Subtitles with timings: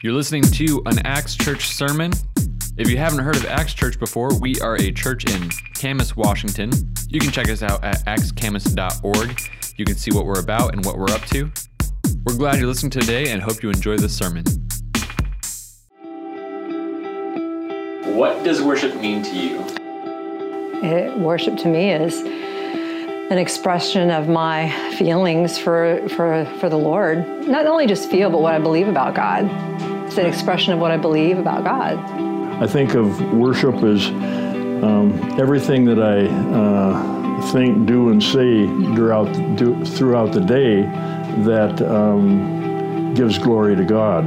[0.00, 2.12] You're listening to an Acts Church sermon.
[2.76, 6.70] If you haven't heard of Acts Church before, we are a church in Camas, Washington.
[7.08, 9.40] You can check us out at actscamas.org.
[9.76, 11.50] You can see what we're about and what we're up to.
[12.24, 14.44] We're glad you're listening today and hope you enjoy this sermon.
[18.14, 19.64] What does worship mean to you?
[20.80, 22.20] It, worship to me is
[23.32, 27.26] an expression of my feelings for, for, for the Lord.
[27.48, 29.87] Not only just feel, but what I believe about God.
[30.08, 31.98] It's an expression of what I believe about God.
[32.62, 39.30] I think of worship as um, everything that I uh, think, do, and say throughout,
[39.58, 40.80] do, throughout the day
[41.42, 44.24] that um, gives glory to God.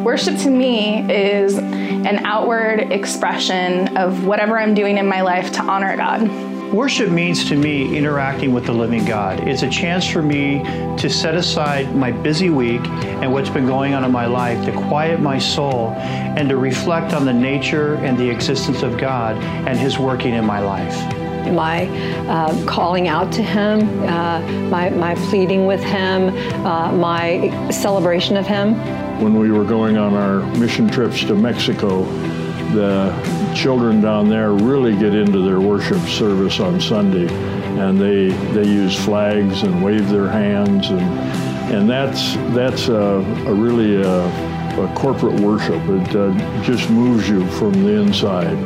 [0.00, 5.62] Worship to me is an outward expression of whatever I'm doing in my life to
[5.62, 6.49] honor God.
[6.72, 9.40] Worship means to me interacting with the living God.
[9.48, 10.62] It's a chance for me
[10.98, 14.72] to set aside my busy week and what's been going on in my life, to
[14.86, 19.34] quiet my soul, and to reflect on the nature and the existence of God
[19.66, 20.94] and His working in my life.
[21.52, 21.88] My
[22.28, 26.28] uh, calling out to Him, uh, my, my pleading with Him,
[26.64, 28.76] uh, my celebration of Him.
[29.20, 32.04] When we were going on our mission trips to Mexico,
[32.74, 37.28] the children down there really get into their worship service on Sunday,
[37.78, 41.00] and they they use flags and wave their hands, and
[41.72, 44.26] and that's that's a, a really a,
[44.80, 45.82] a, corporate worship.
[45.88, 48.56] It uh, just moves you from the inside.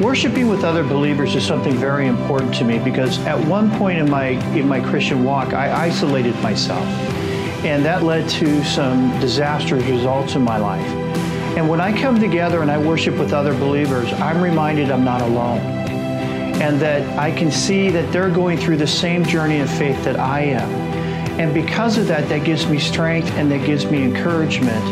[0.00, 4.10] Worshiping with other believers is something very important to me because at one point in
[4.10, 6.84] my in my Christian walk, I isolated myself,
[7.64, 11.03] and that led to some disastrous results in my life.
[11.56, 15.22] And when I come together and I worship with other believers, I'm reminded I'm not
[15.22, 15.60] alone.
[16.60, 20.18] And that I can see that they're going through the same journey of faith that
[20.18, 20.68] I am.
[21.38, 24.84] And because of that, that gives me strength and that gives me encouragement.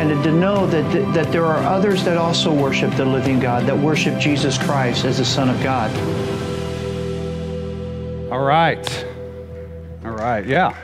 [0.00, 3.78] And to know that, that there are others that also worship the living God, that
[3.78, 5.90] worship Jesus Christ as the Son of God.
[8.30, 9.06] All right.
[10.04, 10.44] All right.
[10.46, 10.76] Yeah.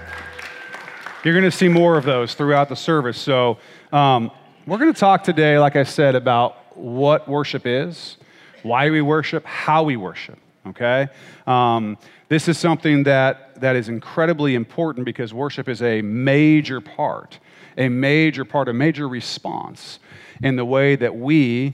[1.24, 3.18] You're going to see more of those throughout the service.
[3.18, 3.58] So,
[3.92, 4.30] um,
[4.68, 8.18] we're going to talk today, like I said, about what worship is,
[8.62, 11.08] why we worship, how we worship, okay?
[11.46, 11.96] Um,
[12.28, 17.38] this is something that, that is incredibly important because worship is a major part,
[17.78, 20.00] a major part, a major response
[20.42, 21.72] in the way that we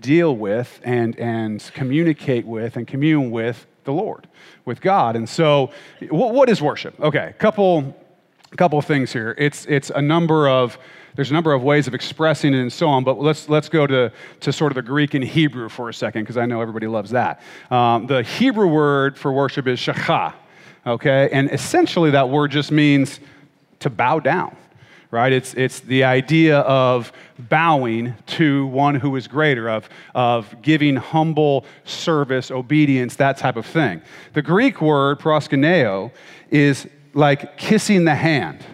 [0.00, 4.26] deal with and, and communicate with and commune with the Lord,
[4.64, 5.16] with God.
[5.16, 5.70] And so,
[6.08, 6.98] what, what is worship?
[6.98, 7.94] Okay, couple,
[8.56, 9.34] couple things here.
[9.36, 10.78] It's, it's a number of
[11.14, 13.86] there's a number of ways of expressing it and so on, but let's, let's go
[13.86, 16.86] to, to sort of the Greek and Hebrew for a second, because I know everybody
[16.86, 17.42] loves that.
[17.70, 20.32] Um, the Hebrew word for worship is shachah,
[20.86, 21.28] okay?
[21.32, 23.20] And essentially that word just means
[23.80, 24.56] to bow down,
[25.10, 25.32] right?
[25.32, 31.66] It's, it's the idea of bowing to one who is greater, of, of giving humble
[31.84, 34.00] service, obedience, that type of thing.
[34.32, 36.10] The Greek word, proskuneo,
[36.50, 38.64] is like kissing the hand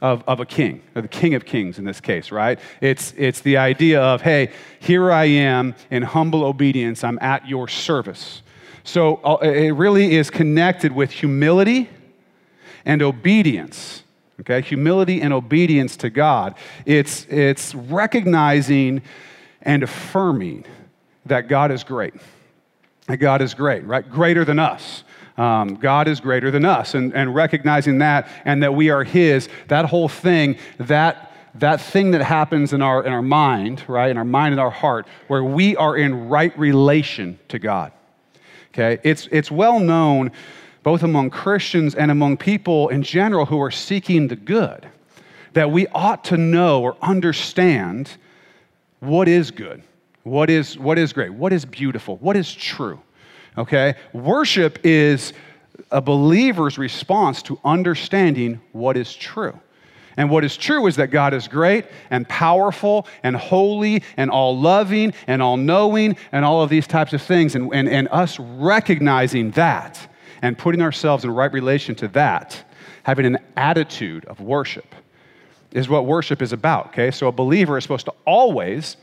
[0.00, 2.60] of, of a king, or the king of kings in this case, right?
[2.80, 7.68] It's, it's the idea of, hey, here I am in humble obedience, I'm at your
[7.68, 8.42] service.
[8.84, 11.90] So uh, it really is connected with humility
[12.84, 14.04] and obedience.
[14.40, 16.54] Okay, humility and obedience to God.
[16.86, 19.02] It's, it's recognizing
[19.62, 20.64] and affirming
[21.26, 22.14] that God is great.
[23.08, 24.08] That God is great, right?
[24.08, 25.02] Greater than us.
[25.38, 29.48] Um, God is greater than us, and, and recognizing that and that we are His,
[29.68, 34.18] that whole thing, that, that thing that happens in our, in our mind, right, in
[34.18, 37.92] our mind and our heart, where we are in right relation to God.
[38.72, 38.98] Okay?
[39.04, 40.32] It's, it's well known
[40.82, 44.88] both among Christians and among people in general who are seeking the good
[45.52, 48.16] that we ought to know or understand
[49.00, 49.82] what is good,
[50.24, 53.00] what is, what is great, what is beautiful, what is true
[53.58, 53.94] okay?
[54.12, 55.32] Worship is
[55.90, 59.58] a believer's response to understanding what is true.
[60.16, 64.58] And what is true is that God is great and powerful and holy and all
[64.58, 67.54] loving and all knowing and all of these types of things.
[67.54, 70.12] And, and, and us recognizing that
[70.42, 72.64] and putting ourselves in right relation to that,
[73.04, 74.92] having an attitude of worship,
[75.70, 77.12] is what worship is about, okay?
[77.12, 78.96] So a believer is supposed to always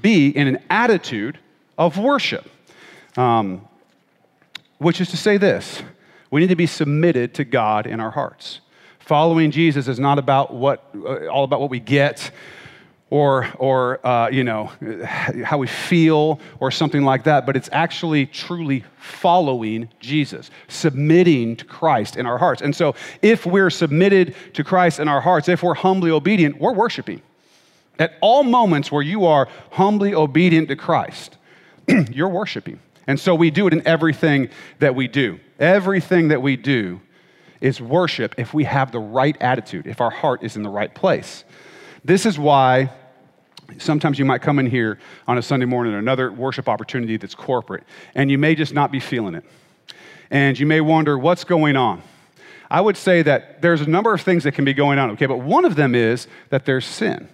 [0.00, 1.38] be in an attitude
[1.76, 2.48] of worship.
[3.16, 3.68] Um,
[4.78, 5.82] which is to say this
[6.30, 8.60] we need to be submitted to God in our hearts.
[8.98, 12.30] Following Jesus is not about what, uh, all about what we get
[13.10, 14.72] or, or uh, you know,
[15.44, 21.64] how we feel or something like that, but it's actually truly following Jesus, submitting to
[21.64, 22.62] Christ in our hearts.
[22.62, 26.72] And so if we're submitted to Christ in our hearts, if we're humbly obedient, we're
[26.72, 27.22] worshiping.
[27.98, 31.36] At all moments where you are humbly obedient to Christ,
[32.10, 32.80] you're worshiping.
[33.06, 34.48] And so we do it in everything
[34.78, 35.40] that we do.
[35.58, 37.00] Everything that we do
[37.60, 40.94] is worship if we have the right attitude, if our heart is in the right
[40.94, 41.44] place.
[42.04, 42.90] This is why
[43.78, 47.84] sometimes you might come in here on a Sunday morning, another worship opportunity that's corporate,
[48.14, 49.44] and you may just not be feeling it.
[50.30, 52.02] And you may wonder, what's going on?
[52.70, 55.26] I would say that there's a number of things that can be going on, okay,
[55.26, 57.28] but one of them is that there's sin.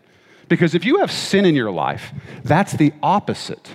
[0.48, 2.12] Because if you have sin in your life,
[2.44, 3.74] that's the opposite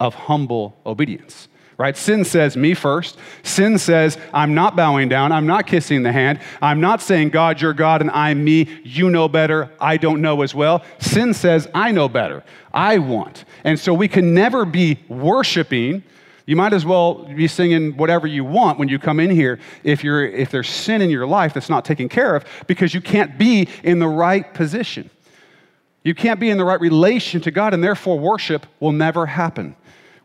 [0.00, 1.48] of humble obedience
[1.78, 1.96] right?
[1.96, 3.18] Sin says, me first.
[3.42, 5.32] Sin says, I'm not bowing down.
[5.32, 6.40] I'm not kissing the hand.
[6.62, 8.80] I'm not saying, God, you're God and I'm me.
[8.82, 9.70] You know better.
[9.78, 10.82] I don't know as well.
[10.98, 12.44] Sin says, I know better.
[12.72, 13.44] I want.
[13.64, 16.02] And so we can never be worshiping.
[16.46, 20.02] You might as well be singing whatever you want when you come in here if,
[20.02, 23.36] you're, if there's sin in your life that's not taken care of because you can't
[23.36, 25.10] be in the right position.
[26.06, 29.74] You can't be in the right relation to God, and therefore worship will never happen.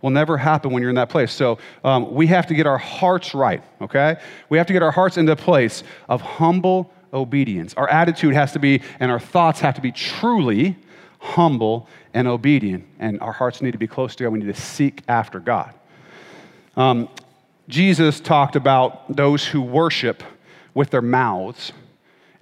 [0.03, 1.31] Will never happen when you're in that place.
[1.31, 4.17] So um, we have to get our hearts right, okay?
[4.49, 7.73] We have to get our hearts into a place of humble obedience.
[7.73, 10.77] Our attitude has to be, and our thoughts have to be truly
[11.17, 12.85] humble and obedient.
[12.99, 14.33] And our hearts need to be close to God.
[14.33, 15.73] We need to seek after God.
[16.77, 17.09] Um,
[17.67, 20.21] Jesus talked about those who worship
[20.75, 21.71] with their mouths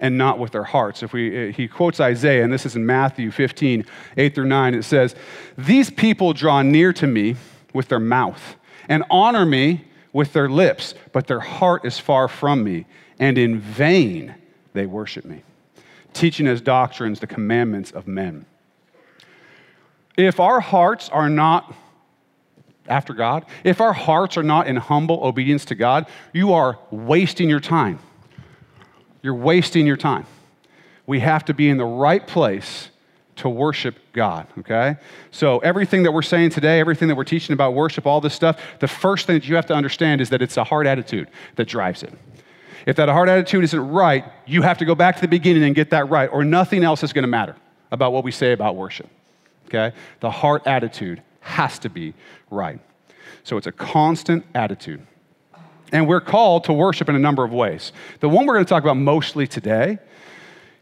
[0.00, 1.02] and not with their hearts.
[1.02, 3.84] If we, uh, he quotes Isaiah, and this is in Matthew 15,
[4.16, 5.14] 8 through 9, it says,
[5.56, 7.36] These people draw near to me
[7.74, 8.56] with their mouth
[8.88, 12.86] and honor me with their lips, but their heart is far from me,
[13.18, 14.34] and in vain
[14.72, 15.42] they worship me,
[16.14, 18.46] teaching as doctrines the commandments of men.
[20.16, 21.72] If our hearts are not
[22.88, 27.48] after God, if our hearts are not in humble obedience to God, you are wasting
[27.48, 28.00] your time
[29.22, 30.26] you're wasting your time.
[31.06, 32.90] We have to be in the right place
[33.40, 34.96] to worship God, okay?
[35.30, 38.60] So, everything that we're saying today, everything that we're teaching about worship, all this stuff,
[38.80, 41.66] the first thing that you have to understand is that it's a heart attitude that
[41.66, 42.12] drives it.
[42.86, 45.74] If that heart attitude isn't right, you have to go back to the beginning and
[45.74, 47.56] get that right, or nothing else is to matter
[47.90, 49.08] about what we say about worship,
[49.66, 49.96] okay?
[50.20, 52.14] The heart attitude has to be
[52.50, 52.78] right.
[53.42, 55.06] So, it's a constant attitude.
[55.92, 57.92] And we're called to worship in a number of ways.
[58.20, 59.98] The one we're going to talk about mostly today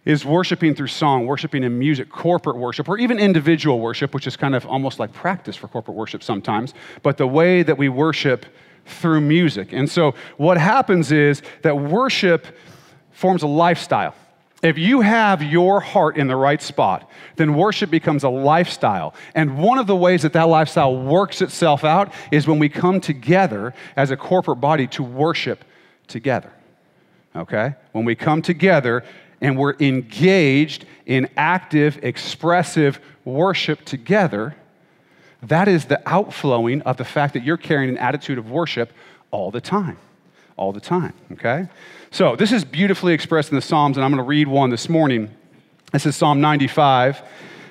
[0.05, 4.37] is worshiping through song, worshiping in music, corporate worship, or even individual worship, which is
[4.37, 6.73] kind of almost like practice for corporate worship sometimes,
[7.03, 8.47] but the way that we worship
[8.87, 9.73] through music.
[9.73, 12.47] And so what happens is that worship
[13.11, 14.15] forms a lifestyle.
[14.61, 19.15] If you have your heart in the right spot, then worship becomes a lifestyle.
[19.35, 23.01] And one of the ways that that lifestyle works itself out is when we come
[23.01, 25.65] together as a corporate body to worship
[26.09, 26.53] together.
[27.37, 27.75] Okay?
[27.93, 29.05] When we come together
[29.41, 34.57] and we're engaged in active, expressive worship together,
[35.45, 38.93] that is the outflowing of the fact that you're carrying an attitude of worship
[39.31, 39.99] all the time.
[40.57, 41.69] All the time, okay?
[42.11, 44.89] So, this is beautifully expressed in the Psalms, and I'm going to read one this
[44.89, 45.29] morning.
[45.93, 47.17] This is Psalm 95.
[47.17, 47.23] I'm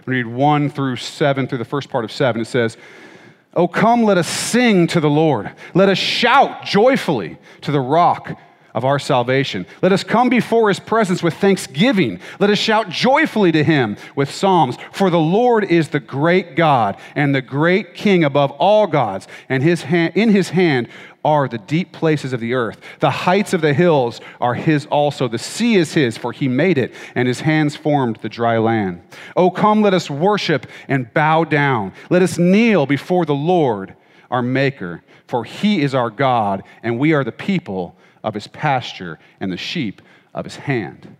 [0.05, 2.39] going to read 1 through 7, through the first part of 7.
[2.39, 2.77] It says,
[3.55, 5.51] Oh, come, let us sing to the Lord.
[5.73, 8.37] Let us shout joyfully to the rock
[8.75, 9.65] of our salvation.
[9.81, 12.19] Let us come before his presence with thanksgiving.
[12.39, 14.77] Let us shout joyfully to him with psalms.
[14.91, 19.63] For the Lord is the great God and the great King above all gods, and
[19.63, 20.89] his hand, in his hand
[21.27, 22.79] are the deep places of the earth.
[22.99, 25.27] The heights of the hills are his also.
[25.27, 29.01] The sea is his, for he made it, and his hands formed the dry land.
[29.35, 31.91] Oh, come, let us worship and bow down.
[32.09, 33.93] Let us kneel before the Lord,
[34.31, 39.19] our Maker, for he is our God, and we are the people of his pasture
[39.41, 40.01] and the sheep
[40.33, 41.15] of his hand.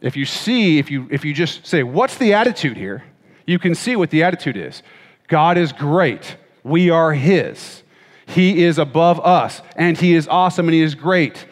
[0.00, 3.02] If you see, if you, if you just say, What's the attitude here?
[3.50, 4.82] you can see what the attitude is.
[5.26, 6.36] God is great.
[6.62, 7.82] We are his.
[8.30, 11.46] He is above us, and He is awesome, and He is great.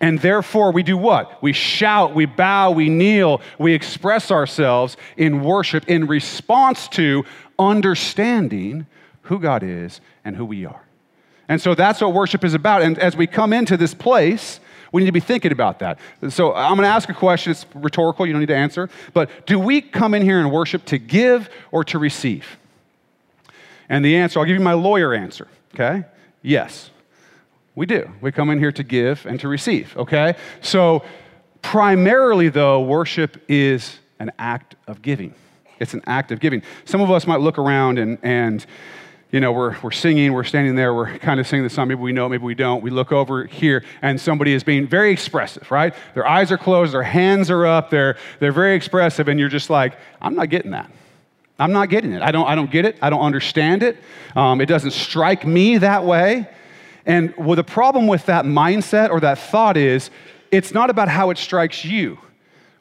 [0.00, 1.42] And therefore, we do what?
[1.42, 7.24] We shout, we bow, we kneel, we express ourselves in worship in response to
[7.58, 8.86] understanding
[9.22, 10.82] who God is and who we are.
[11.48, 12.82] And so that's what worship is about.
[12.82, 14.60] And as we come into this place,
[14.92, 15.98] we need to be thinking about that.
[16.28, 17.50] So I'm going to ask a question.
[17.50, 18.26] It's rhetorical.
[18.26, 18.88] You don't need to answer.
[19.12, 22.58] But do we come in here and worship to give or to receive?
[23.88, 25.48] And the answer, I'll give you my lawyer answer.
[25.74, 26.04] Okay?
[26.42, 26.90] Yes,
[27.74, 28.08] we do.
[28.20, 30.36] We come in here to give and to receive, okay?
[30.60, 31.02] So,
[31.62, 35.34] primarily, though, worship is an act of giving.
[35.80, 36.62] It's an act of giving.
[36.84, 38.64] Some of us might look around and, and
[39.32, 41.88] you know, we're, we're singing, we're standing there, we're kind of singing the song.
[41.88, 42.80] Maybe we know, maybe we don't.
[42.80, 45.92] We look over here, and somebody is being very expressive, right?
[46.14, 49.70] Their eyes are closed, their hands are up, they're, they're very expressive, and you're just
[49.70, 50.88] like, I'm not getting that.
[51.58, 52.22] I'm not getting it.
[52.22, 52.96] I don't, I don't get it.
[53.00, 53.96] I don't understand it.
[54.34, 56.48] Um, it doesn't strike me that way.
[57.06, 60.10] And well, the problem with that mindset or that thought is
[60.50, 62.18] it's not about how it strikes you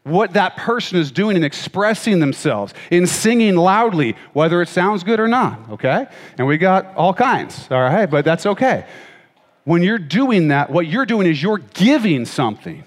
[0.03, 5.19] what that person is doing in expressing themselves, in singing loudly, whether it sounds good
[5.19, 6.07] or not, okay?
[6.37, 8.05] And we got all kinds, all right?
[8.05, 8.85] But that's okay.
[9.63, 12.83] When you're doing that, what you're doing is you're giving something.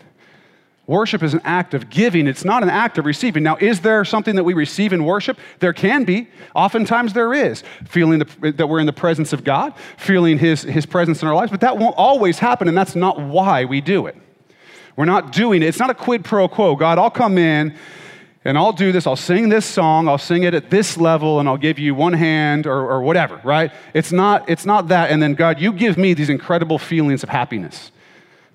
[0.87, 3.43] Worship is an act of giving, it's not an act of receiving.
[3.43, 5.37] Now, is there something that we receive in worship?
[5.59, 6.29] There can be.
[6.55, 7.65] Oftentimes there is.
[7.87, 11.35] Feeling the, that we're in the presence of God, feeling his, his presence in our
[11.35, 14.17] lives, but that won't always happen, and that's not why we do it.
[14.95, 15.67] We're not doing it.
[15.67, 16.77] It's not a quid pro quo.
[16.77, 17.77] God, I'll come in
[18.45, 19.09] and I'll do this.
[19.09, 20.09] I'll sing this song.
[20.09, 23.41] I'll sing it at this level and I'll give you one hand or, or whatever,
[23.45, 23.73] right?
[23.93, 25.11] It's not, it's not that.
[25.11, 27.91] And then, God, you give me these incredible feelings of happiness.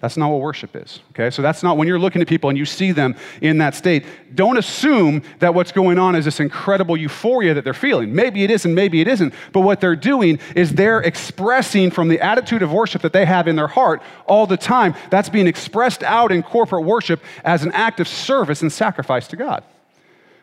[0.01, 1.29] That's not what worship is, okay?
[1.29, 4.03] So that's not when you're looking at people and you see them in that state.
[4.34, 8.13] Don't assume that what's going on is this incredible euphoria that they're feeling.
[8.13, 9.31] Maybe it is and maybe it isn't.
[9.53, 13.48] But what they're doing is they're expressing from the attitude of worship that they have
[13.48, 14.96] in their heart all the time.
[15.12, 19.36] That's being expressed out in corporate worship as an act of service and sacrifice to
[19.36, 19.63] God.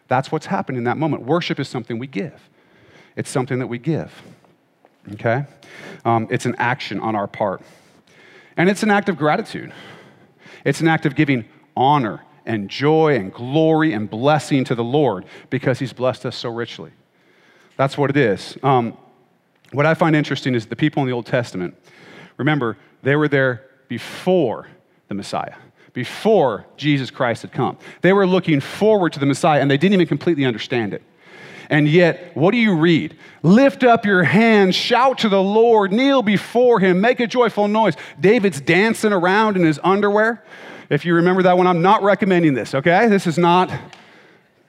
[0.06, 1.24] That's what's happening in that moment.
[1.24, 2.48] Worship is something we give,
[3.16, 4.22] it's something that we give,
[5.14, 5.46] okay?
[6.04, 7.60] Um, it's an action on our part.
[8.58, 9.72] And it's an act of gratitude.
[10.64, 11.46] It's an act of giving
[11.76, 16.50] honor and joy and glory and blessing to the Lord because He's blessed us so
[16.50, 16.90] richly.
[17.76, 18.58] That's what it is.
[18.62, 18.98] Um,
[19.72, 21.76] what I find interesting is the people in the Old Testament,
[22.36, 24.66] remember, they were there before
[25.06, 25.54] the Messiah,
[25.92, 27.78] before Jesus Christ had come.
[28.00, 31.02] They were looking forward to the Messiah and they didn't even completely understand it.
[31.70, 33.16] And yet, what do you read?
[33.42, 37.94] Lift up your hands, shout to the Lord, kneel before him, make a joyful noise.
[38.18, 40.42] David's dancing around in his underwear.
[40.88, 43.08] If you remember that one, I'm not recommending this, okay?
[43.08, 43.70] This is not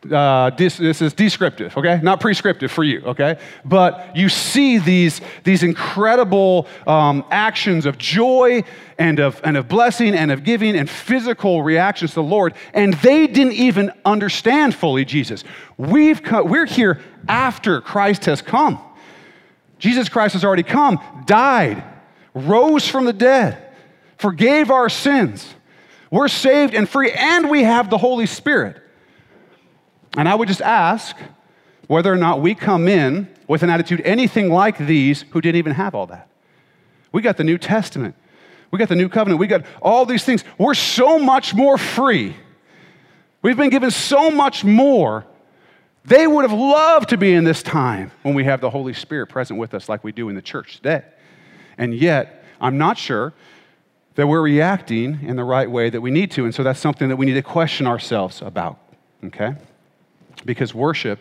[0.10, 2.00] uh, this, this, is descriptive, okay?
[2.02, 3.38] Not prescriptive for you, okay?
[3.66, 8.64] But you see these, these incredible um, actions of joy
[8.98, 12.94] and of, and of blessing and of giving and physical reactions to the Lord, and
[12.96, 15.44] they didn't even understand fully Jesus.
[15.78, 18.80] We've come, we're here after Christ has come.
[19.80, 21.84] Jesus Christ has already come, died,
[22.34, 23.74] rose from the dead,
[24.18, 25.56] forgave our sins.
[26.10, 28.82] We're saved and free, and we have the Holy Spirit.
[30.18, 31.16] And I would just ask
[31.88, 35.74] whether or not we come in with an attitude anything like these who didn't even
[35.74, 36.30] have all that.
[37.12, 38.16] We got the New Testament,
[38.72, 40.44] we got the New Covenant, we got all these things.
[40.58, 42.36] We're so much more free.
[43.42, 45.26] We've been given so much more.
[46.06, 49.28] They would have loved to be in this time when we have the Holy Spirit
[49.28, 51.04] present with us, like we do in the church today.
[51.78, 53.34] And yet, I'm not sure
[54.16, 56.44] that we're reacting in the right way that we need to.
[56.44, 58.78] And so that's something that we need to question ourselves about.
[59.24, 59.56] Okay?
[60.46, 61.20] Because worship,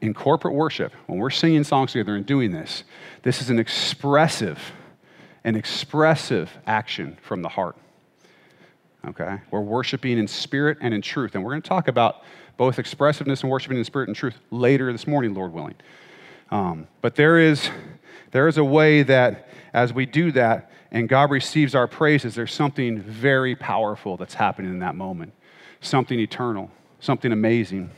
[0.00, 2.84] in corporate worship, when we're singing songs together and doing this,
[3.22, 4.58] this is an expressive,
[5.44, 7.76] an expressive action from the heart.
[9.06, 9.38] Okay?
[9.50, 11.34] We're worshiping in spirit and in truth.
[11.34, 12.22] And we're going to talk about
[12.56, 15.74] both expressiveness and worshiping in spirit and truth later this morning, Lord willing.
[16.50, 17.70] Um, but there is,
[18.30, 22.52] there is a way that as we do that and God receives our praises, there's
[22.52, 25.32] something very powerful that's happening in that moment,
[25.80, 26.70] something eternal,
[27.00, 27.90] something amazing.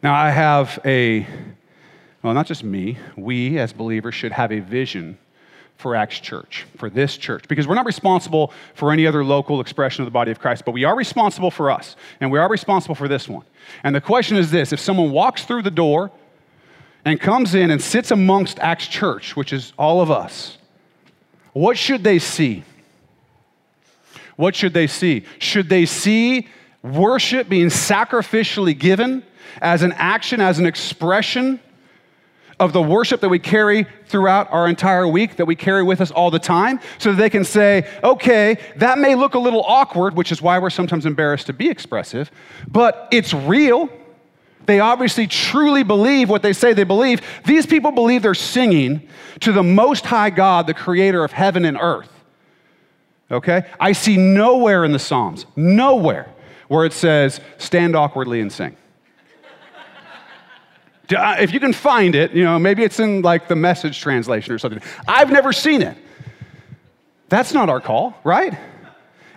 [0.00, 1.26] Now, I have a,
[2.22, 5.18] well, not just me, we as believers should have a vision
[5.76, 10.02] for Acts Church, for this church, because we're not responsible for any other local expression
[10.02, 12.94] of the body of Christ, but we are responsible for us, and we are responsible
[12.94, 13.44] for this one.
[13.82, 16.12] And the question is this if someone walks through the door
[17.04, 20.58] and comes in and sits amongst Acts Church, which is all of us,
[21.54, 22.62] what should they see?
[24.36, 25.24] What should they see?
[25.40, 26.46] Should they see
[26.82, 29.24] worship being sacrificially given
[29.60, 31.60] as an action, as an expression
[32.60, 36.10] of the worship that we carry throughout our entire week, that we carry with us
[36.10, 40.16] all the time, so that they can say, okay, that may look a little awkward,
[40.16, 42.30] which is why we're sometimes embarrassed to be expressive,
[42.66, 43.88] but it's real.
[44.66, 47.22] They obviously truly believe what they say they believe.
[47.46, 49.08] These people believe they're singing
[49.40, 52.10] to the Most High God, the creator of heaven and earth.
[53.30, 53.62] Okay?
[53.78, 56.28] I see nowhere in the Psalms, nowhere,
[56.66, 58.76] where it says, stand awkwardly and sing.
[61.14, 64.52] Uh, if you can find it, you know, maybe it's in like the message translation
[64.52, 64.82] or something.
[65.06, 65.96] I've never seen it.
[67.28, 68.58] That's not our call, right?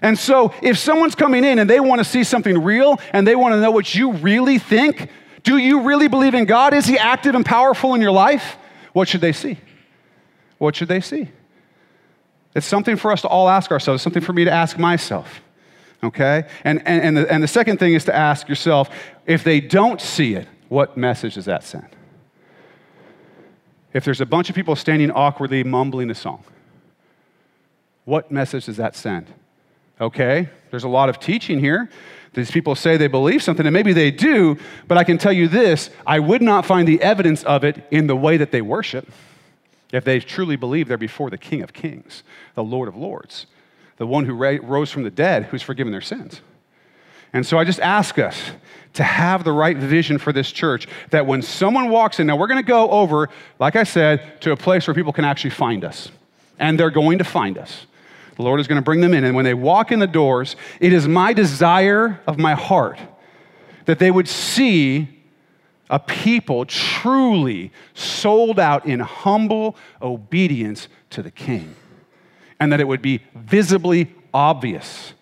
[0.01, 3.35] And so if someone's coming in and they want to see something real and they
[3.35, 5.09] want to know what you really think,
[5.43, 6.73] do you really believe in God?
[6.73, 8.57] Is He active and powerful in your life?
[8.93, 9.57] What should they see?
[10.57, 11.29] What should they see?
[12.53, 15.41] It's something for us to all ask ourselves, something for me to ask myself.
[16.03, 16.45] Okay?
[16.63, 18.89] And, and, and, the, and the second thing is to ask yourself
[19.25, 21.89] if they don't see it, what message does that send?
[23.91, 26.45] If there's a bunch of people standing awkwardly mumbling a song,
[28.05, 29.27] what message does that send?
[29.99, 31.89] Okay, there's a lot of teaching here.
[32.33, 35.49] These people say they believe something, and maybe they do, but I can tell you
[35.49, 39.11] this I would not find the evidence of it in the way that they worship
[39.91, 42.23] if they truly believe they're before the King of Kings,
[42.55, 43.45] the Lord of Lords,
[43.97, 46.39] the one who rose from the dead, who's forgiven their sins.
[47.33, 48.51] And so I just ask us
[48.93, 52.47] to have the right vision for this church that when someone walks in, now we're
[52.47, 55.85] going to go over, like I said, to a place where people can actually find
[55.85, 56.11] us.
[56.59, 57.85] And they're going to find us.
[58.35, 59.23] The Lord is going to bring them in.
[59.23, 62.99] And when they walk in the doors, it is my desire of my heart
[63.85, 65.07] that they would see
[65.89, 71.75] a people truly sold out in humble obedience to the King.
[72.59, 75.13] And that it would be visibly obvious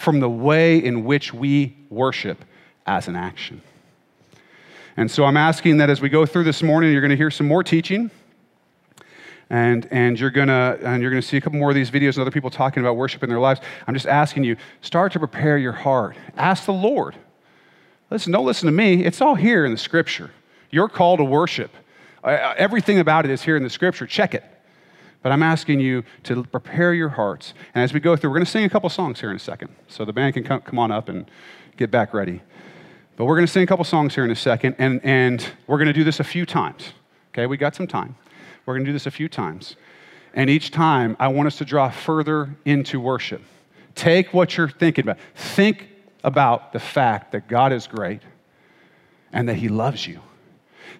[0.00, 2.42] from the way in which we worship
[2.86, 3.60] as an action.
[4.96, 7.30] And so I'm asking that as we go through this morning, you're going to hear
[7.30, 8.10] some more teaching.
[9.50, 12.18] And, and you're gonna and you're gonna see a couple more of these videos and
[12.18, 13.60] other people talking about worship in their lives.
[13.84, 16.16] I'm just asking you, start to prepare your heart.
[16.36, 17.16] Ask the Lord.
[18.10, 19.04] Listen, don't listen to me.
[19.04, 20.30] It's all here in the scripture.
[20.70, 21.72] Your call to worship.
[22.22, 24.06] Uh, everything about it is here in the scripture.
[24.06, 24.44] Check it.
[25.22, 27.52] But I'm asking you to prepare your hearts.
[27.74, 29.40] And as we go through, we're going to sing a couple songs here in a
[29.40, 29.70] second.
[29.88, 31.30] So the band can come, come on up and
[31.76, 32.40] get back ready.
[33.16, 35.76] But we're going to sing a couple songs here in a second, and, and we're
[35.76, 36.94] going to do this a few times.
[37.32, 38.16] Okay, we got some time.
[38.64, 39.76] We're going to do this a few times.
[40.32, 43.42] And each time, I want us to draw further into worship.
[43.94, 45.18] Take what you're thinking about.
[45.34, 45.88] Think
[46.24, 48.22] about the fact that God is great
[49.32, 50.20] and that He loves you.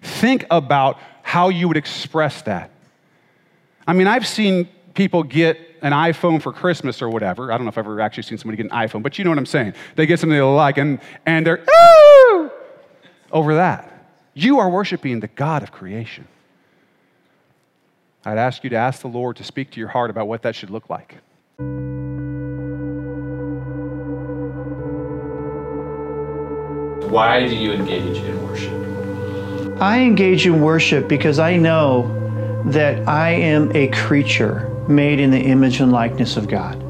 [0.01, 2.71] Think about how you would express that.
[3.91, 7.51] I mean, I've seen people get an iPhone for Christmas or whatever.
[7.51, 9.31] I don't know if I've ever actually seen somebody get an iPhone, but you know
[9.31, 9.73] what I'm saying.
[9.97, 12.49] They get something they like and, and they're Ooh!
[13.33, 14.07] over that.
[14.33, 16.25] You are worshiping the God of creation.
[18.23, 20.55] I'd ask you to ask the Lord to speak to your heart about what that
[20.55, 21.17] should look like.
[27.11, 29.81] Why do you engage in worship?
[29.81, 32.20] I engage in worship because I know
[32.65, 36.81] that I am a creature made in the image and likeness of God.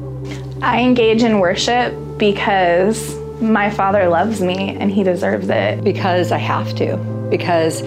[0.62, 5.82] I engage in worship because my Father loves me and He deserves it.
[5.82, 6.96] Because I have to.
[7.30, 7.82] Because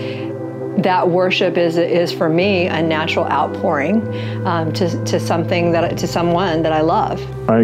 [0.81, 4.01] that worship is, is for me a natural outpouring
[4.45, 7.21] um, to, to something that to someone that I love.
[7.49, 7.61] I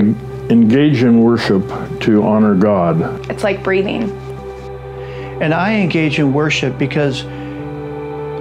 [0.49, 1.67] engage in worship
[2.01, 3.29] to honor God.
[3.29, 4.09] It's like breathing.
[5.41, 7.23] And I engage in worship because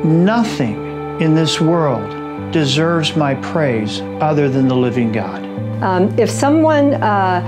[0.05, 0.89] nothing
[1.21, 5.45] in this world deserves my praise other than the living God.
[5.83, 7.40] Um, if someone uh,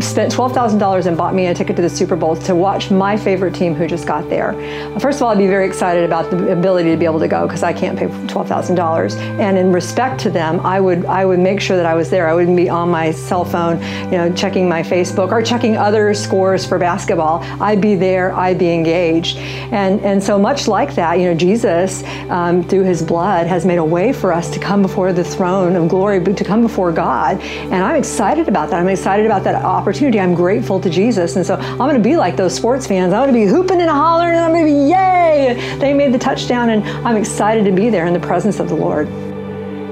[0.00, 3.54] spent $12,000 and bought me a ticket to the Super Bowl to watch my favorite
[3.54, 4.52] team who just got there,
[4.98, 7.46] first of all, I'd be very excited about the ability to be able to go
[7.46, 9.16] because I can't pay $12,000.
[9.38, 12.28] And in respect to them, I would I would make sure that I was there.
[12.28, 16.12] I wouldn't be on my cell phone, you know, checking my Facebook or checking other
[16.14, 17.42] scores for basketball.
[17.60, 18.34] I'd be there.
[18.34, 19.38] I'd be engaged.
[19.38, 23.78] And and so much like that, you know, Jesus um, through His blood has made
[23.78, 27.43] a way for us to come before the throne of glory, to come before God
[27.44, 28.80] and I'm excited about that.
[28.80, 30.20] I'm excited about that opportunity.
[30.20, 31.36] I'm grateful to Jesus.
[31.36, 33.12] And so I'm going to be like those sports fans.
[33.12, 35.76] I'm going to be hooping and hollering and I'm going to be, yay!
[35.78, 38.76] They made the touchdown and I'm excited to be there in the presence of the
[38.76, 39.08] Lord.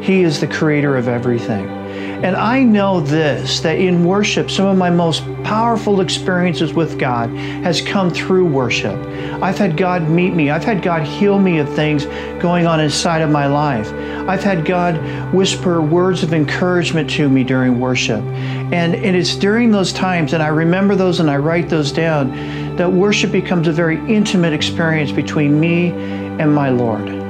[0.02, 1.81] He is the creator of everything.
[2.22, 7.30] And I know this that in worship, some of my most powerful experiences with God
[7.64, 8.96] has come through worship.
[9.42, 12.06] I've had God meet me, I've had God heal me of things
[12.40, 13.92] going on inside of my life.
[14.28, 14.94] I've had God
[15.34, 18.22] whisper words of encouragement to me during worship.
[18.22, 22.30] And, and it's during those times, and I remember those and I write those down,
[22.76, 27.21] that worship becomes a very intimate experience between me and my Lord.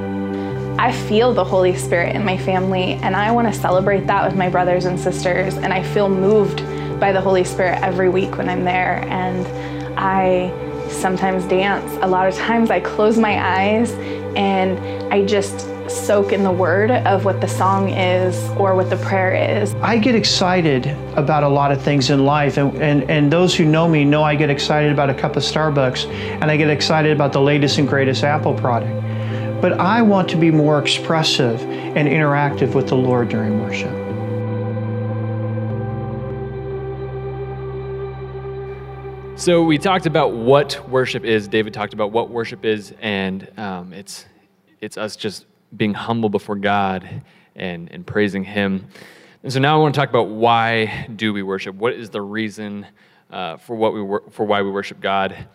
[0.83, 4.37] I feel the Holy Spirit in my family, and I want to celebrate that with
[4.37, 5.55] my brothers and sisters.
[5.55, 6.57] And I feel moved
[6.99, 8.97] by the Holy Spirit every week when I'm there.
[9.07, 9.47] And
[9.97, 10.51] I
[10.89, 11.89] sometimes dance.
[12.01, 13.91] A lot of times I close my eyes
[14.35, 14.77] and
[15.13, 19.61] I just soak in the word of what the song is or what the prayer
[19.61, 19.73] is.
[19.75, 23.63] I get excited about a lot of things in life, and, and, and those who
[23.63, 27.13] know me know I get excited about a cup of Starbucks, and I get excited
[27.13, 29.12] about the latest and greatest Apple product
[29.63, 33.93] but I want to be more expressive and interactive with the Lord during worship.
[39.39, 41.47] So we talked about what worship is.
[41.47, 44.25] David talked about what worship is, and um, it's
[44.81, 45.45] it's us just
[45.77, 47.21] being humble before God
[47.55, 48.85] and, and praising Him.
[49.43, 51.73] And so now I want to talk about why do we worship?
[51.75, 52.85] What is the reason
[53.31, 55.47] uh, for what we wor- for why we worship God?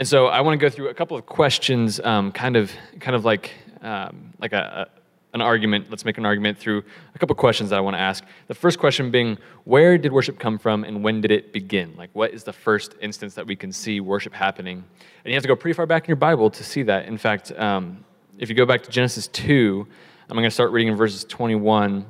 [0.00, 3.14] And so I want to go through a couple of questions, um, kind of kind
[3.14, 5.90] of like um, like a, a an argument.
[5.90, 6.82] Let's make an argument through
[7.14, 8.24] a couple of questions that I want to ask.
[8.46, 11.92] The first question being, where did worship come from and when did it begin?
[11.98, 14.82] Like, what is the first instance that we can see worship happening?
[15.22, 17.04] And you have to go pretty far back in your Bible to see that.
[17.04, 18.02] In fact, um,
[18.38, 19.86] if you go back to Genesis 2,
[20.30, 22.06] I'm going to start reading in verses 21.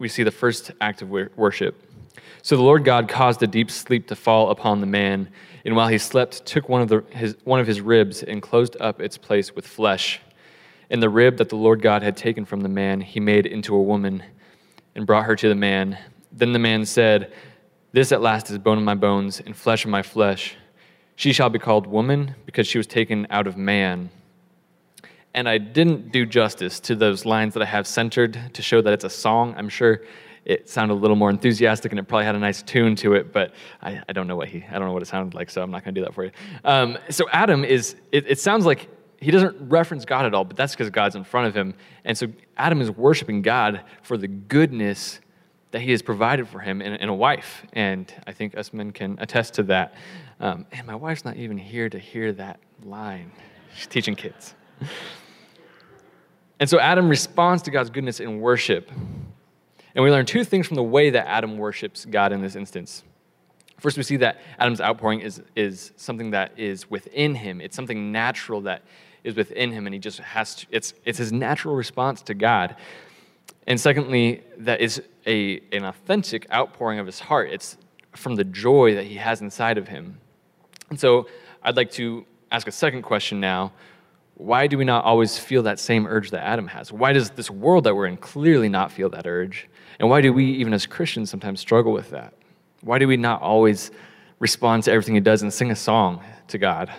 [0.00, 1.80] We see the first act of worship.
[2.42, 5.28] So the Lord God caused a deep sleep to fall upon the man,
[5.64, 8.76] and while he slept, took one of, the, his, one of his ribs and closed
[8.80, 10.20] up its place with flesh.
[10.90, 13.74] And the rib that the Lord God had taken from the man, he made into
[13.74, 14.22] a woman
[14.94, 15.98] and brought her to the man.
[16.32, 17.32] Then the man said,
[17.92, 20.56] This at last is bone of my bones and flesh of my flesh.
[21.14, 24.10] She shall be called woman because she was taken out of man.
[25.34, 28.92] And I didn't do justice to those lines that I have centered to show that
[28.92, 29.54] it's a song.
[29.56, 30.02] I'm sure
[30.44, 33.32] it sounded a little more enthusiastic and it probably had a nice tune to it,
[33.32, 35.62] but I, I don't know what he I don't know what it sounded like, so
[35.62, 36.30] I'm not going to do that for you.
[36.64, 38.88] Um, so Adam is it, it sounds like
[39.20, 41.74] he doesn't reference God at all, but that's because God's in front of him.
[42.04, 42.26] And so
[42.56, 45.20] Adam is worshiping God for the goodness
[45.70, 47.64] that he has provided for him in, in a wife.
[47.72, 49.94] And I think us men can attest to that.
[50.40, 53.30] Um, and my wife's not even here to hear that line.
[53.74, 54.54] She's teaching kids.
[56.58, 58.90] And so Adam responds to God's goodness in worship.
[59.94, 63.04] And we learn two things from the way that Adam worships God in this instance.
[63.78, 67.60] First, we see that Adam's outpouring is, is something that is within him.
[67.60, 68.82] It's something natural that
[69.24, 72.76] is within him, and he just has to, it's, it's his natural response to God.
[73.66, 77.50] And secondly, that is a, an authentic outpouring of his heart.
[77.50, 77.76] It's
[78.14, 80.18] from the joy that he has inside of him.
[80.90, 81.26] And so
[81.62, 83.72] I'd like to ask a second question now.
[84.34, 86.92] Why do we not always feel that same urge that Adam has?
[86.92, 89.68] Why does this world that we're in clearly not feel that urge?
[90.02, 92.34] And why do we, even as Christians, sometimes struggle with that?
[92.80, 93.92] Why do we not always
[94.40, 96.90] respond to everything he does and sing a song to God?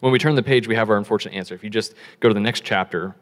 [0.00, 1.54] When we turn the page, we have our unfortunate answer.
[1.54, 3.16] If you just go to the next chapter,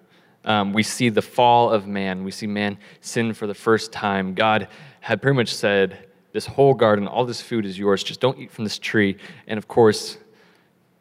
[0.44, 2.24] um, we see the fall of man.
[2.24, 4.34] We see man sin for the first time.
[4.34, 4.66] God
[4.98, 8.02] had pretty much said, This whole garden, all this food is yours.
[8.02, 9.16] Just don't eat from this tree.
[9.46, 10.18] And of course,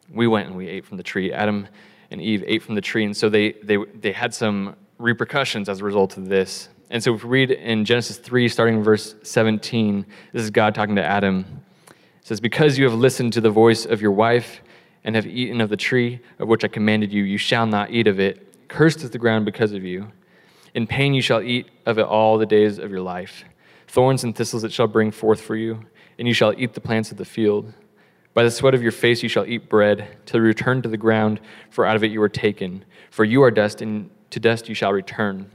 [0.08, 1.32] we went and we ate from the tree.
[1.32, 1.66] Adam
[2.12, 3.04] and Eve ate from the tree.
[3.04, 6.68] And so they, they, they had some repercussions as a result of this.
[6.90, 10.74] And so if we read in Genesis 3, starting in verse 17, this is God
[10.74, 11.64] talking to Adam.
[11.88, 14.60] It says, Because you have listened to the voice of your wife
[15.02, 18.06] and have eaten of the tree of which I commanded you, you shall not eat
[18.06, 18.68] of it.
[18.68, 20.12] Cursed is the ground because of you.
[20.74, 23.44] In pain you shall eat of it all the days of your life.
[23.88, 25.86] Thorns and thistles it shall bring forth for you,
[26.18, 27.72] and you shall eat the plants of the field.
[28.34, 30.96] By the sweat of your face you shall eat bread, till you return to the
[30.96, 32.84] ground, for out of it you were taken.
[33.10, 35.50] For you are dust, and to dust you shall return.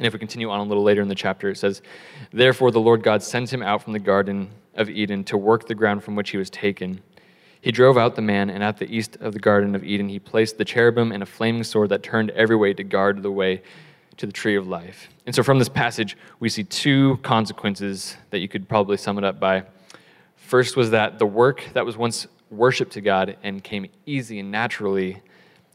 [0.00, 1.82] And if we continue on a little later in the chapter, it says,
[2.32, 5.74] Therefore the Lord God sent him out from the garden of Eden to work the
[5.74, 7.02] ground from which he was taken.
[7.60, 10.18] He drove out the man, and at the east of the Garden of Eden, he
[10.18, 13.60] placed the cherubim and a flaming sword that turned every way to guard the way
[14.16, 15.10] to the tree of life.
[15.26, 19.24] And so, from this passage, we see two consequences that you could probably sum it
[19.24, 19.64] up by.
[20.36, 24.50] First was that the work that was once worship to God and came easy and
[24.50, 25.20] naturally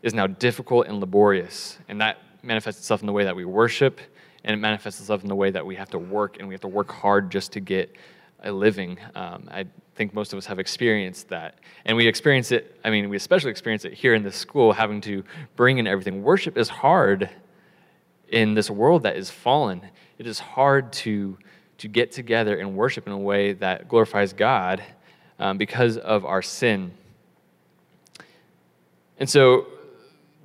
[0.02, 1.78] is now difficult and laborious.
[1.88, 4.00] And that manifests itself in the way that we worship,
[4.46, 6.62] and it manifests itself in the way that we have to work, and we have
[6.62, 7.94] to work hard just to get
[8.44, 8.98] a living.
[9.16, 11.56] Um, I think most of us have experienced that.
[11.84, 15.02] And we experience it, I mean, we especially experience it here in this school, having
[15.02, 15.24] to
[15.56, 16.22] bring in everything.
[16.22, 17.28] Worship is hard
[18.30, 19.82] in this world that is fallen.
[20.20, 21.40] It is hard to,
[21.80, 24.84] to get together and worship in a way that glorifies God
[25.40, 26.92] um, because of our sin.
[29.18, 29.66] And so,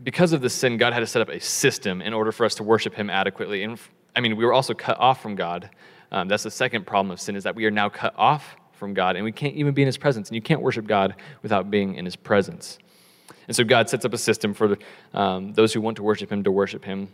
[0.03, 2.55] because of the sin, God had to set up a system in order for us
[2.57, 3.63] to worship Him adequately.
[3.63, 3.79] And
[4.17, 5.71] I mean, we were also cut off from God.
[6.13, 8.95] Um, that's the second problem of sin, is that we are now cut off from
[8.95, 10.29] God, and we can't even be in His presence.
[10.29, 12.79] And you can't worship God without being in His presence.
[13.47, 14.77] And so God sets up a system for
[15.13, 17.09] um, those who want to worship Him to worship Him.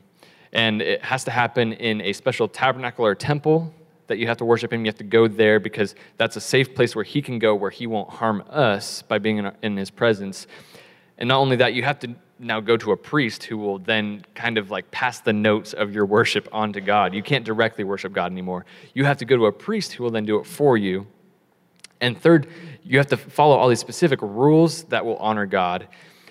[0.52, 3.74] And it has to happen in a special tabernacle or temple
[4.06, 4.84] that you have to worship Him.
[4.84, 7.70] You have to go there because that's a safe place where He can go, where
[7.70, 10.46] He won't harm us by being in, in His presence.
[11.18, 14.24] And not only that, you have to now go to a priest who will then
[14.34, 17.14] kind of like pass the notes of your worship on to God.
[17.14, 18.66] You can't directly worship God anymore.
[18.94, 21.06] You have to go to a priest who will then do it for you.
[22.00, 22.46] And third,
[22.82, 25.88] you have to follow all these specific rules that will honor God.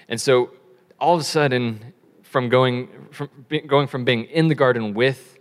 [0.07, 0.51] And so
[0.99, 3.29] all of a sudden, from going from,
[3.65, 5.34] going from being in the garden with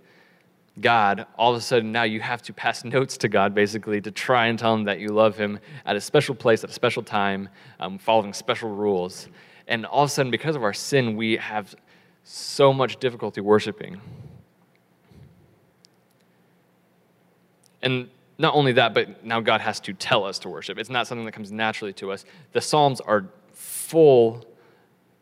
[0.80, 4.10] God, all of a sudden now you have to pass notes to God basically to
[4.10, 7.02] try and tell him that you love him at a special place, at a special
[7.02, 7.48] time,
[7.80, 9.28] um, following special rules.
[9.66, 11.74] And all of a sudden, because of our sin, we have
[12.24, 14.00] so much difficulty worshiping.
[17.82, 18.08] And
[18.38, 20.78] not only that, but now God has to tell us to worship.
[20.78, 22.24] It's not something that comes naturally to us.
[22.52, 24.44] The Psalms are full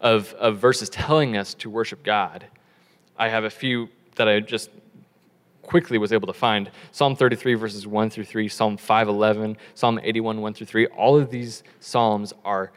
[0.01, 2.47] of, of verses telling us to worship God.
[3.17, 4.71] I have a few that I just
[5.73, 10.43] quickly was able to find Psalm 33, verses 1 through 3, Psalm 511, Psalm 81,
[10.43, 10.87] 1 through 3.
[10.89, 12.73] All of these Psalms are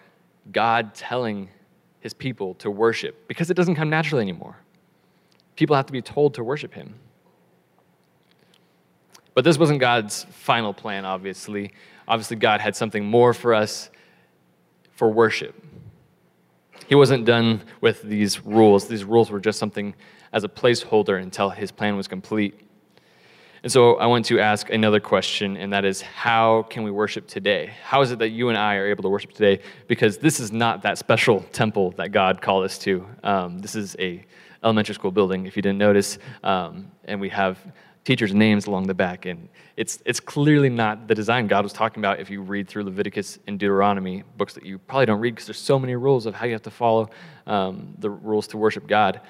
[0.54, 1.50] God telling
[2.00, 4.56] his people to worship because it doesn't come naturally anymore.
[5.58, 6.96] People have to be told to worship him.
[9.34, 11.74] But this wasn't God's final plan, obviously.
[12.08, 13.90] Obviously, God had something more for us
[14.94, 15.62] for worship.
[16.88, 18.88] He wasn't done with these rules.
[18.88, 19.96] These rules were just something
[20.32, 22.62] as a placeholder until his plan was complete.
[23.66, 27.26] And so I want to ask another question, and that is how can we worship
[27.26, 27.74] today?
[27.82, 29.64] How is it that you and I are able to worship today?
[29.88, 33.04] Because this is not that special temple that God called us to.
[33.24, 34.24] Um, this is a
[34.64, 37.58] elementary school building, if you didn't notice, um, and we have
[38.04, 42.02] teachers' names along the back, and it's it's clearly not the design God was talking
[42.02, 42.20] about.
[42.20, 45.58] If you read through Leviticus and Deuteronomy, books that you probably don't read because there's
[45.60, 47.10] so many rules of how you have to follow
[47.48, 49.22] um, the rules to worship God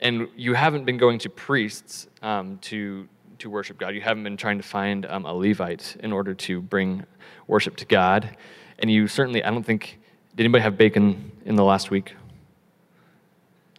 [0.00, 3.08] and you haven't been going to priests um, to
[3.40, 3.94] to worship God.
[3.94, 7.04] You haven't been trying to find um, a Levite in order to bring
[7.46, 8.36] worship to God.
[8.78, 9.98] And you certainly, I don't think,
[10.36, 12.14] did anybody have bacon in the last week?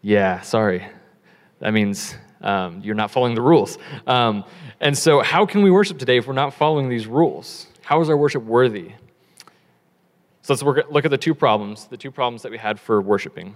[0.01, 0.87] Yeah, sorry.
[1.59, 3.77] That means um, you're not following the rules.
[4.07, 4.43] Um,
[4.79, 7.67] and so, how can we worship today if we're not following these rules?
[7.81, 8.93] How is our worship worthy?
[10.41, 13.55] So, let's look at the two problems, the two problems that we had for worshiping.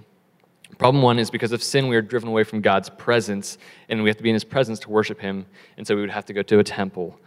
[0.78, 4.10] Problem one is because of sin, we are driven away from God's presence, and we
[4.10, 5.46] have to be in His presence to worship Him.
[5.78, 7.20] And so we would have to go to a temple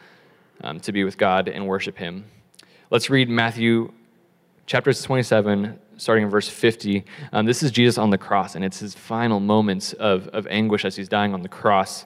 [0.62, 2.24] um, to be with God and worship Him.
[2.90, 3.92] Let's read Matthew
[4.66, 7.05] chapter 27, starting in verse 50.
[7.33, 10.85] Um, this is Jesus on the cross, and it's his final moments of, of anguish
[10.85, 12.05] as he's dying on the cross.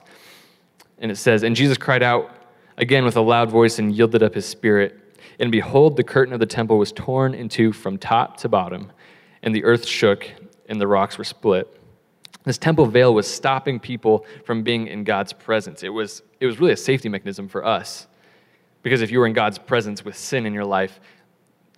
[0.99, 2.31] And it says, And Jesus cried out
[2.77, 4.97] again with a loud voice and yielded up his spirit.
[5.39, 8.91] And behold, the curtain of the temple was torn in two from top to bottom,
[9.41, 10.29] and the earth shook
[10.73, 11.79] and the rocks were split.
[12.43, 15.81] This temple veil was stopping people from being in God's presence.
[15.81, 18.07] It was, it was really a safety mechanism for us.
[18.81, 20.99] Because if you were in God's presence with sin in your life,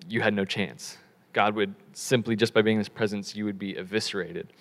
[0.08, 0.98] you had no chance.
[1.34, 4.54] God would simply, just by being in his presence, you would be eviscerated.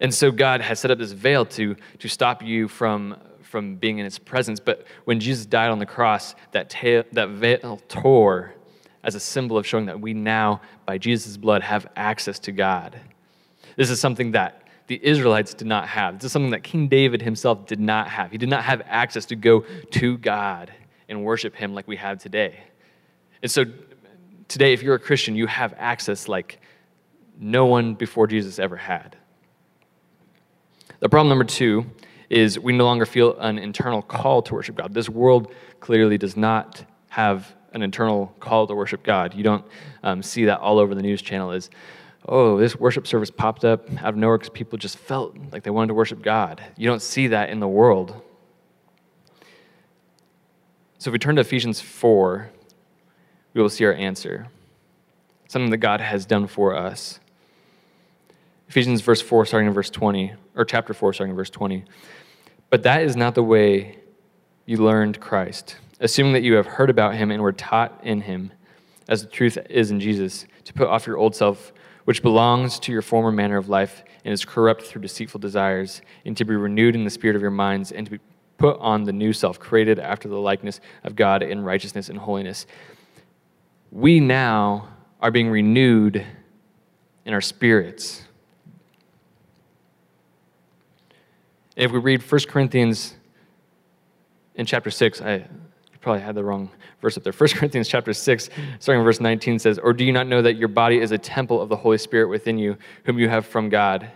[0.00, 3.98] And so God has set up this veil to, to stop you from, from being
[3.98, 4.60] in his presence.
[4.60, 6.74] But when Jesus died on the cross, that,
[7.12, 8.54] that veil tore
[9.02, 13.00] as a symbol of showing that we now, by Jesus' blood, have access to God.
[13.78, 16.16] This is something that the Israelites did not have.
[16.16, 18.32] This is something that King David himself did not have.
[18.32, 19.60] He did not have access to go
[19.92, 20.72] to God
[21.08, 22.58] and worship him like we have today.
[23.40, 23.66] And so
[24.48, 26.60] today, if you're a Christian, you have access like
[27.38, 29.16] no one before Jesus ever had.
[30.98, 31.86] The problem number two
[32.28, 34.92] is we no longer feel an internal call to worship God.
[34.92, 39.34] This world clearly does not have an internal call to worship God.
[39.34, 39.64] You don't
[40.02, 41.52] um, see that all over the news channel.
[41.52, 41.70] Is
[42.28, 45.70] oh, this worship service popped up out of nowhere because people just felt like they
[45.70, 46.62] wanted to worship God.
[46.76, 48.20] You don't see that in the world.
[50.98, 52.50] So if we turn to Ephesians 4,
[53.54, 54.48] we will see our answer.
[55.48, 57.18] Something that God has done for us.
[58.68, 61.84] Ephesians verse 4, starting in verse 20, or chapter 4, starting in verse 20.
[62.68, 63.98] But that is not the way
[64.66, 68.52] you learned Christ, assuming that you have heard about him and were taught in him,
[69.08, 71.72] as the truth is in Jesus, to put off your old self
[72.08, 76.34] which belongs to your former manner of life and is corrupt through deceitful desires, and
[76.38, 78.18] to be renewed in the spirit of your minds, and to be
[78.56, 82.64] put on the new self, created after the likeness of God in righteousness and holiness.
[83.92, 84.88] We now
[85.20, 86.24] are being renewed
[87.26, 88.22] in our spirits.
[91.76, 93.16] If we read 1 Corinthians
[94.54, 95.46] in chapter 6, I
[96.00, 97.32] probably had the wrong verse up there.
[97.36, 100.56] 1 Corinthians chapter 6, starting in verse 19 says, Or do you not know that
[100.56, 103.68] your body is a temple of the Holy Spirit within you, whom you have from
[103.68, 104.10] God?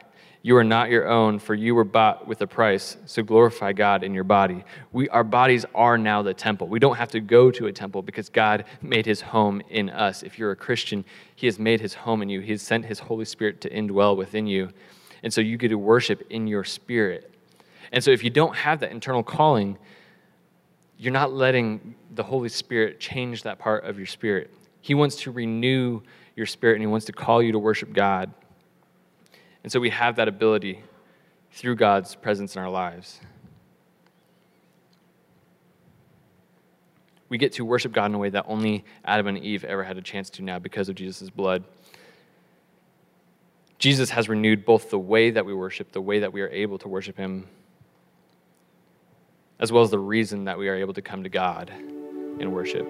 [0.44, 2.96] You are not your own, for you were bought with a price.
[3.06, 4.64] So glorify God in your body.
[4.90, 6.66] We, our bodies are now the temple.
[6.66, 10.24] We don't have to go to a temple because God made his home in us.
[10.24, 11.04] If you're a Christian,
[11.36, 12.40] he has made his home in you.
[12.40, 14.70] He has sent his Holy Spirit to indwell within you.
[15.22, 17.32] And so you get to worship in your spirit.
[17.92, 19.78] And so if you don't have that internal calling,
[21.02, 24.54] you're not letting the Holy Spirit change that part of your spirit.
[24.80, 26.00] He wants to renew
[26.36, 28.32] your spirit and He wants to call you to worship God.
[29.64, 30.80] And so we have that ability
[31.50, 33.18] through God's presence in our lives.
[37.28, 39.98] We get to worship God in a way that only Adam and Eve ever had
[39.98, 41.64] a chance to now because of Jesus' blood.
[43.80, 46.78] Jesus has renewed both the way that we worship, the way that we are able
[46.78, 47.48] to worship Him,
[49.62, 51.72] as well as the reason that we are able to come to God
[52.40, 52.84] in worship.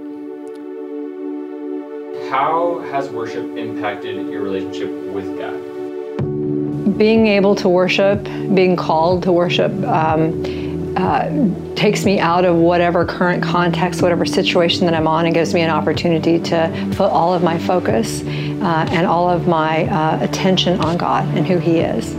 [2.30, 6.96] How has worship impacted your relationship with God?
[6.96, 13.04] Being able to worship, being called to worship, um, uh, takes me out of whatever
[13.04, 17.34] current context, whatever situation that I'm on, and gives me an opportunity to put all
[17.34, 21.80] of my focus uh, and all of my uh, attention on God and who He
[21.80, 22.12] is,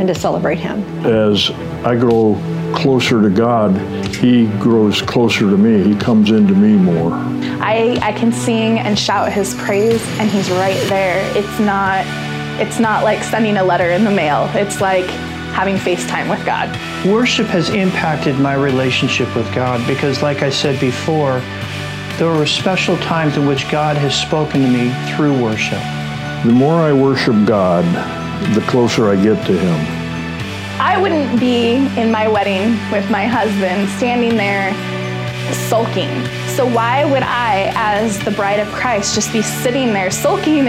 [0.00, 0.82] and to celebrate Him.
[1.06, 1.50] As
[1.84, 2.34] I grow
[2.74, 3.76] closer to God,
[4.16, 5.82] He grows closer to me.
[5.82, 7.12] He comes into me more.
[7.62, 11.20] I, I can sing and shout his praise and he's right there.
[11.36, 12.06] It's not
[12.60, 14.50] it's not like sending a letter in the mail.
[14.54, 15.06] It's like
[15.52, 16.68] having FaceTime with God.
[17.06, 21.40] Worship has impacted my relationship with God because like I said before,
[22.18, 25.80] there are special times in which God has spoken to me through worship.
[26.44, 27.84] The more I worship God,
[28.54, 29.99] the closer I get to Him.
[30.82, 34.72] I wouldn't be in my wedding with my husband standing there
[35.68, 36.08] sulking.
[36.48, 40.68] So why would I, as the bride of Christ, just be sitting there sulking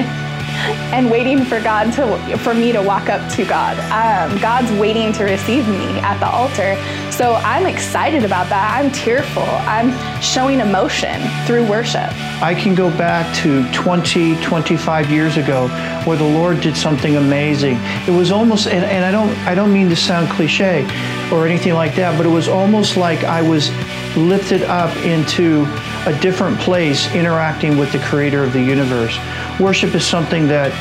[0.93, 3.77] and waiting for God to, for me to walk up to God?
[3.91, 6.75] Um, God's waiting to receive me at the altar.
[7.11, 8.77] So I'm excited about that.
[8.77, 9.43] I'm tearful.
[9.43, 12.11] I'm showing emotion through worship.
[12.41, 15.67] I can go back to 20, 25 years ago
[16.05, 17.77] where the Lord did something amazing.
[18.07, 20.87] It was almost, and, and I don't, I don't mean to sound cliche
[21.31, 23.71] or anything like that, but it was almost like I was
[24.17, 25.65] lifted up into
[26.05, 29.17] a different place interacting with the creator of the universe.
[29.59, 30.71] Worship is something that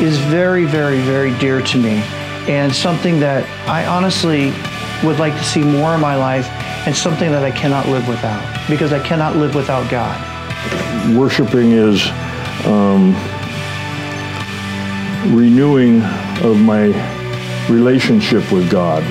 [0.00, 2.02] is very, very, very dear to me
[2.48, 4.52] and something that I honestly
[5.06, 6.46] would like to see more in my life
[6.86, 10.16] and something that I cannot live without because I cannot live without God.
[11.16, 12.06] Worshiping is
[12.66, 13.14] um,
[15.34, 16.02] renewing
[16.42, 16.86] of my
[17.68, 19.02] relationship with God.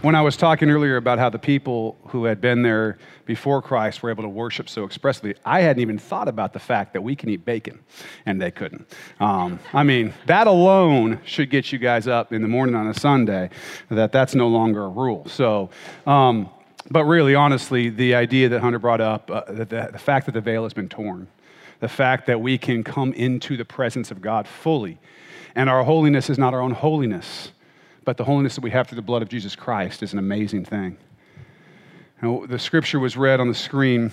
[0.00, 4.00] When I was talking earlier about how the people who had been there before Christ
[4.00, 7.16] were able to worship so expressly, I hadn't even thought about the fact that we
[7.16, 7.80] can eat bacon
[8.24, 8.86] and they couldn't.
[9.18, 12.94] Um, I mean, that alone should get you guys up in the morning on a
[12.94, 13.50] Sunday,
[13.88, 15.26] that that's no longer a rule.
[15.26, 15.70] So,
[16.06, 16.48] um,
[16.92, 20.40] but really, honestly, the idea that Hunter brought up, uh, the, the fact that the
[20.40, 21.26] veil has been torn,
[21.80, 25.00] the fact that we can come into the presence of God fully,
[25.56, 27.50] and our holiness is not our own holiness
[28.08, 30.64] but the holiness that we have through the blood of Jesus Christ is an amazing
[30.64, 30.96] thing.
[32.22, 34.12] Now, the scripture was read on the screen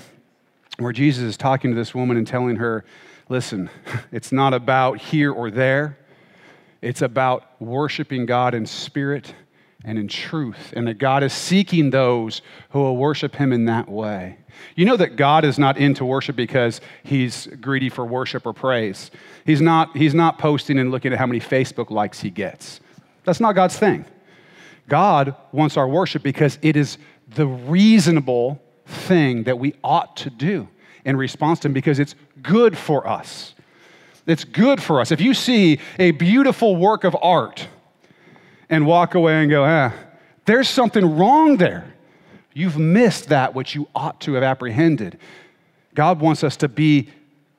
[0.79, 2.83] where Jesus is talking to this woman and telling her,
[3.29, 3.69] listen,
[4.11, 5.97] it's not about here or there.
[6.81, 9.33] It's about worshiping God in spirit
[9.85, 13.87] and in truth, and that God is seeking those who will worship Him in that
[13.87, 14.39] way.
[14.75, 19.09] You know that God is not into worship because He's greedy for worship or praise.
[19.45, 22.81] He's not, he's not posting and looking at how many Facebook likes He gets.
[23.25, 24.05] That's not God's thing.
[24.87, 30.67] God wants our worship because it is the reasonable thing that we ought to do
[31.03, 33.55] in response to Him because it's good for us.
[34.27, 35.11] It's good for us.
[35.11, 37.67] If you see a beautiful work of art
[38.69, 39.93] and walk away and go, ah,
[40.45, 41.93] there's something wrong there,
[42.53, 45.19] you've missed that which you ought to have apprehended.
[45.93, 47.09] God wants us to be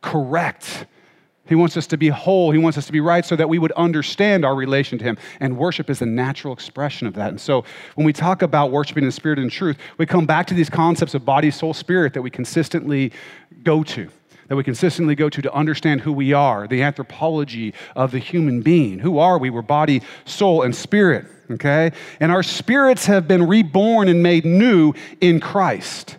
[0.00, 0.86] correct
[1.46, 2.50] he wants us to be whole.
[2.50, 5.18] He wants us to be right so that we would understand our relation to Him.
[5.40, 7.30] And worship is a natural expression of that.
[7.30, 10.54] And so when we talk about worshiping in spirit and truth, we come back to
[10.54, 13.12] these concepts of body, soul, spirit that we consistently
[13.62, 14.08] go to,
[14.48, 18.60] that we consistently go to to understand who we are, the anthropology of the human
[18.60, 18.98] being.
[18.98, 19.50] Who are we?
[19.50, 21.92] We're body, soul, and spirit, okay?
[22.18, 26.18] And our spirits have been reborn and made new in Christ.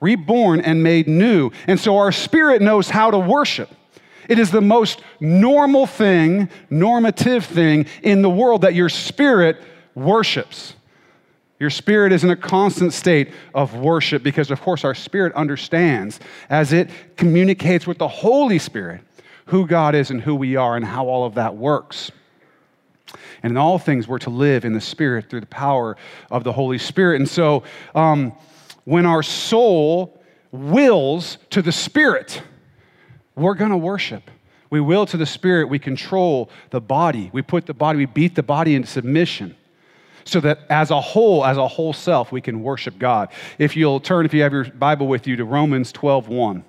[0.00, 1.50] Reborn and made new.
[1.66, 3.70] And so our spirit knows how to worship.
[4.30, 9.60] It is the most normal thing, normative thing in the world that your spirit
[9.96, 10.74] worships.
[11.58, 16.20] Your spirit is in a constant state of worship because, of course, our spirit understands
[16.48, 19.00] as it communicates with the Holy Spirit
[19.46, 22.12] who God is and who we are and how all of that works.
[23.42, 25.96] And in all things, we're to live in the Spirit through the power
[26.30, 27.16] of the Holy Spirit.
[27.16, 27.64] And so,
[27.96, 28.32] um,
[28.84, 30.22] when our soul
[30.52, 32.42] wills to the Spirit,
[33.40, 34.30] we're going to worship.
[34.70, 35.68] We will to the Spirit.
[35.68, 37.30] We control the body.
[37.32, 39.56] We put the body, we beat the body into submission
[40.24, 43.30] so that as a whole, as a whole self, we can worship God.
[43.58, 46.64] If you'll turn, if you have your Bible with you, to Romans 12 1.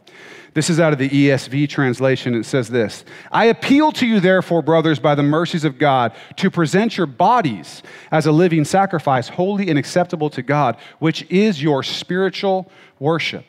[0.54, 2.36] This is out of the ESV translation.
[2.36, 6.52] It says this I appeal to you, therefore, brothers, by the mercies of God, to
[6.52, 11.84] present your bodies as a living sacrifice, holy and acceptable to God, which is your
[11.84, 12.70] spiritual
[13.00, 13.46] worship.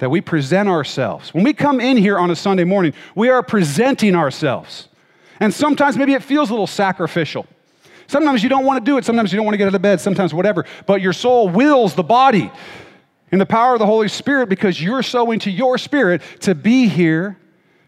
[0.00, 1.32] That we present ourselves.
[1.32, 4.88] When we come in here on a Sunday morning, we are presenting ourselves.
[5.38, 7.46] And sometimes maybe it feels a little sacrificial.
[8.06, 9.04] Sometimes you don't want to do it.
[9.04, 10.00] Sometimes you don't want to get out of bed.
[10.00, 10.64] Sometimes whatever.
[10.86, 12.50] But your soul wills the body
[13.30, 16.88] in the power of the Holy Spirit because you're so into your spirit to be
[16.88, 17.36] here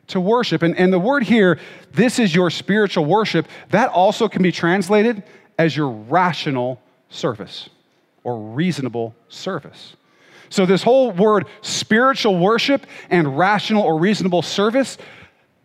[0.08, 0.62] to worship.
[0.62, 1.58] And, and the word here,
[1.92, 5.22] this is your spiritual worship, that also can be translated
[5.58, 7.70] as your rational service
[8.22, 9.96] or reasonable service.
[10.52, 14.98] So, this whole word spiritual worship and rational or reasonable service,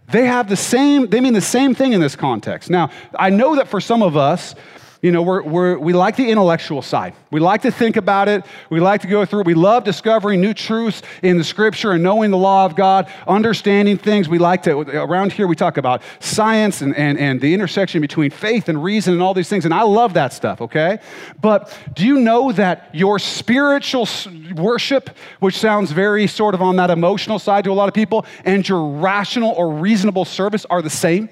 [0.10, 2.70] they have the same, they mean the same thing in this context.
[2.70, 4.56] Now, I know that for some of us,
[5.02, 7.14] you know, we're, we're, we like the intellectual side.
[7.30, 8.45] We like to think about it.
[8.70, 9.48] We like to go through it.
[9.48, 13.98] We love discovering new truths in the scripture and knowing the law of God, understanding
[13.98, 14.28] things.
[14.28, 18.32] We like to, around here, we talk about science and, and, and the intersection between
[18.32, 19.66] faith and reason and all these things.
[19.66, 21.00] And I love that stuff, okay?
[21.39, 24.08] But do you know that your spiritual
[24.56, 28.26] worship, which sounds very sort of on that emotional side to a lot of people,
[28.45, 31.30] and your rational or reasonable service are the same?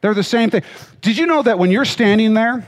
[0.00, 0.62] They're the same thing.
[1.00, 2.66] Did you know that when you're standing there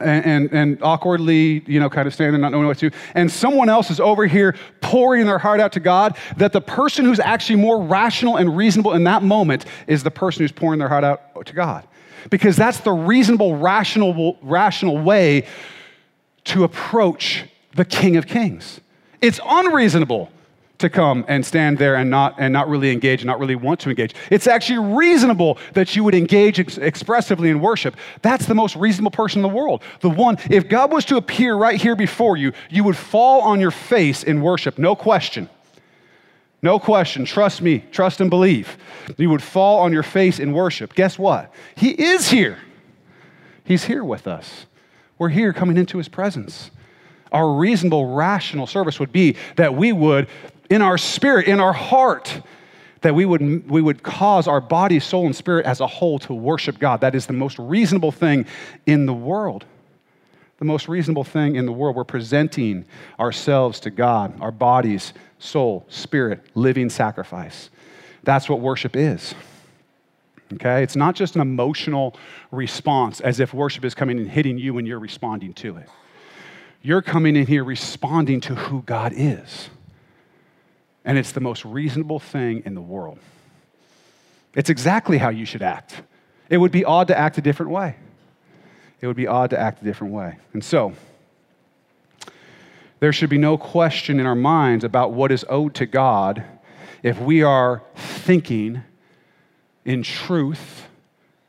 [0.00, 2.96] and, and, and, awkwardly, you know, kind of standing, there not knowing what to do,
[3.14, 7.04] and someone else is over here pouring their heart out to God, that the person
[7.04, 10.88] who's actually more rational and reasonable in that moment is the person who's pouring their
[10.88, 11.86] heart out to God.
[12.28, 15.46] Because that's the reasonable, rational, rational way
[16.44, 18.80] to approach the King of Kings.
[19.20, 20.30] It's unreasonable
[20.78, 23.80] to come and stand there and not, and not really engage and not really want
[23.80, 24.14] to engage.
[24.30, 27.96] It's actually reasonable that you would engage ex- expressively in worship.
[28.22, 29.82] That's the most reasonable person in the world.
[30.00, 33.60] The one, if God was to appear right here before you, you would fall on
[33.60, 35.48] your face in worship, no question.
[36.62, 37.24] No question.
[37.24, 38.76] Trust me, trust and believe.
[39.18, 40.94] You would fall on your face in worship.
[40.94, 41.52] Guess what?
[41.74, 42.58] He is here.
[43.62, 44.66] He's here with us.
[45.18, 46.70] We're here coming into his presence.
[47.32, 50.28] Our reasonable, rational service would be that we would
[50.70, 52.42] in our spirit, in our heart,
[53.02, 56.34] that we would, we would cause our body, soul, and spirit as a whole to
[56.34, 57.00] worship God.
[57.02, 58.46] That is the most reasonable thing
[58.86, 59.64] in the world.
[60.58, 61.96] The most reasonable thing in the world.
[61.96, 62.86] We're presenting
[63.20, 67.70] ourselves to God, our bodies, soul, spirit, living sacrifice.
[68.22, 69.34] That's what worship is.
[70.54, 70.82] Okay?
[70.82, 72.16] It's not just an emotional
[72.50, 75.88] response as if worship is coming and hitting you and you're responding to it.
[76.82, 79.68] You're coming in here responding to who God is
[81.06, 83.18] and it's the most reasonable thing in the world.
[84.54, 86.02] It's exactly how you should act.
[86.50, 87.96] It would be odd to act a different way.
[89.00, 90.36] It would be odd to act a different way.
[90.52, 90.94] And so,
[92.98, 96.42] there should be no question in our minds about what is owed to God
[97.02, 98.82] if we are thinking
[99.84, 100.88] in truth,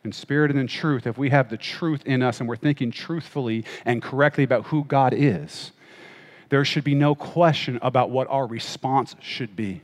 [0.04, 2.92] in spirit and in truth, if we have the truth in us and we're thinking
[2.92, 5.72] truthfully and correctly about who God is
[6.50, 9.82] there should be no question about what our response should be.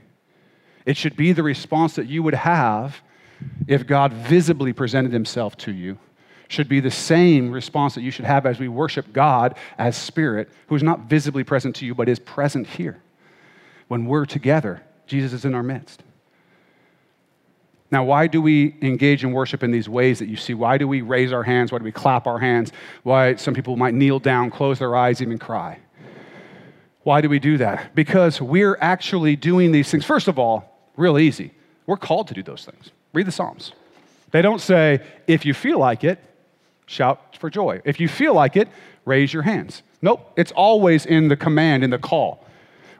[0.86, 3.01] It should be the response that you would have
[3.68, 5.97] if God visibly presented himself to you.
[6.47, 10.49] Should be the same response that you should have as we worship God as Spirit,
[10.68, 13.01] who is not visibly present to you, but is present here.
[13.88, 16.03] When we're together, Jesus is in our midst.
[17.91, 20.53] Now, why do we engage in worship in these ways that you see?
[20.53, 21.72] Why do we raise our hands?
[21.72, 22.72] Why do we clap our hands?
[23.03, 25.80] Why some people might kneel down, close their eyes, even cry?
[27.04, 27.93] Why do we do that?
[27.95, 30.06] Because we're actually doing these things.
[30.06, 31.51] First of all, real easy.
[31.86, 32.91] We're called to do those things.
[33.14, 33.74] Read the Psalms.
[34.32, 36.20] They don't say, if you feel like it,
[36.86, 37.82] shout for joy.
[37.86, 38.68] If you feel like it,
[39.06, 39.84] raise your hands.
[40.01, 42.45] Nope, it's always in the command, in the call.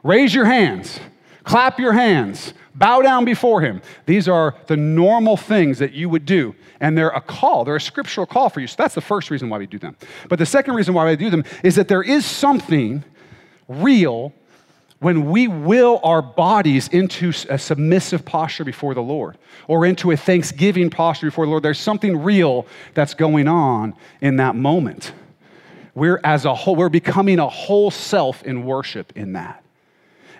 [0.02, 1.00] Raise your hands,
[1.44, 3.80] clap your hands, bow down before him.
[4.06, 6.54] These are the normal things that you would do.
[6.80, 8.66] And they're a call, they're a scriptural call for you.
[8.66, 9.96] So that's the first reason why we do them.
[10.28, 13.02] But the second reason why we do them is that there is something
[13.68, 14.32] real
[15.04, 19.36] when we will our bodies into a submissive posture before the Lord
[19.68, 21.62] or into a thanksgiving posture before the Lord.
[21.62, 25.12] There's something real that's going on in that moment.
[25.94, 29.62] We're as a whole, we're becoming a whole self in worship in that.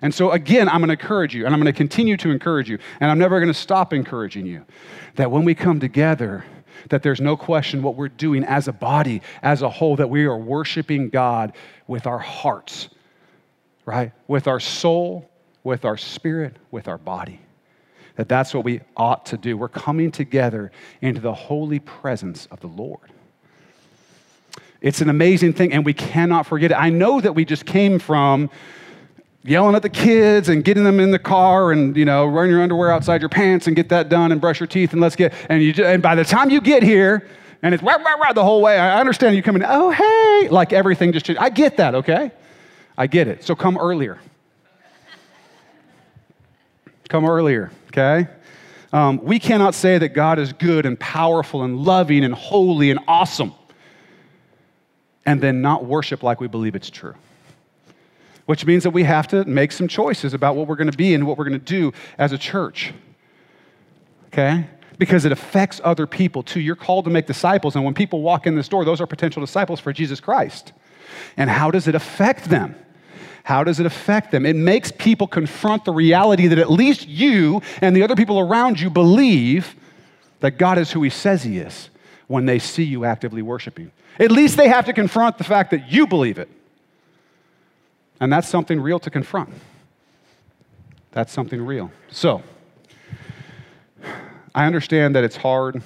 [0.01, 2.69] And so, again, I'm going to encourage you, and I'm going to continue to encourage
[2.69, 4.65] you, and I'm never going to stop encouraging you
[5.17, 6.45] that when we come together,
[6.89, 10.25] that there's no question what we're doing as a body, as a whole, that we
[10.25, 11.53] are worshiping God
[11.87, 12.89] with our hearts
[13.85, 14.13] right?
[14.27, 15.31] With our soul,
[15.63, 17.41] with our spirit, with our body.
[18.17, 19.57] That that's what we ought to do.
[19.57, 20.71] We're coming together
[21.01, 23.11] into the holy presence of the Lord.
[24.81, 26.75] It's an amazing thing, and we cannot forget it.
[26.75, 28.51] I know that we just came from
[29.43, 32.63] yelling at the kids and getting them in the car and you know run your
[32.63, 35.35] underwear outside your pants and get that done and brush your teeth and let's get
[35.51, 37.29] and you just, and by the time you get here
[37.63, 40.73] and it's right right rah, the whole way i understand you coming oh hey like
[40.73, 42.33] everything just changed i get that okay
[42.97, 43.45] I get it.
[43.45, 44.19] So come earlier.
[47.09, 48.29] come earlier, okay?
[48.93, 53.01] Um, we cannot say that God is good and powerful and loving and holy and
[53.09, 53.53] awesome
[55.27, 57.15] and then not worship like we believe it's true.
[58.47, 61.15] Which means that we have to make some choices about what we're going to be
[61.15, 62.93] and what we're going to do as a church.
[64.27, 64.67] Okay?
[64.99, 66.61] Because it affects other people too.
[66.61, 69.41] You're called to make disciples, and when people walk in this door, those are potential
[69.41, 70.73] disciples for Jesus Christ.
[71.37, 72.77] And how does it affect them?
[73.45, 74.47] How does it affect them?
[74.47, 78.81] It makes people confront the reality that at least you and the other people around
[78.81, 79.77] you believe
[80.41, 81.91] that God is who He says He is
[82.27, 83.93] when they see you actively worshiping.
[84.19, 86.49] At least they have to confront the fact that you believe it.
[88.19, 89.51] And that's something real to confront.
[91.13, 91.93] That's something real.
[92.11, 92.43] So,
[94.55, 95.83] I understand that it's hard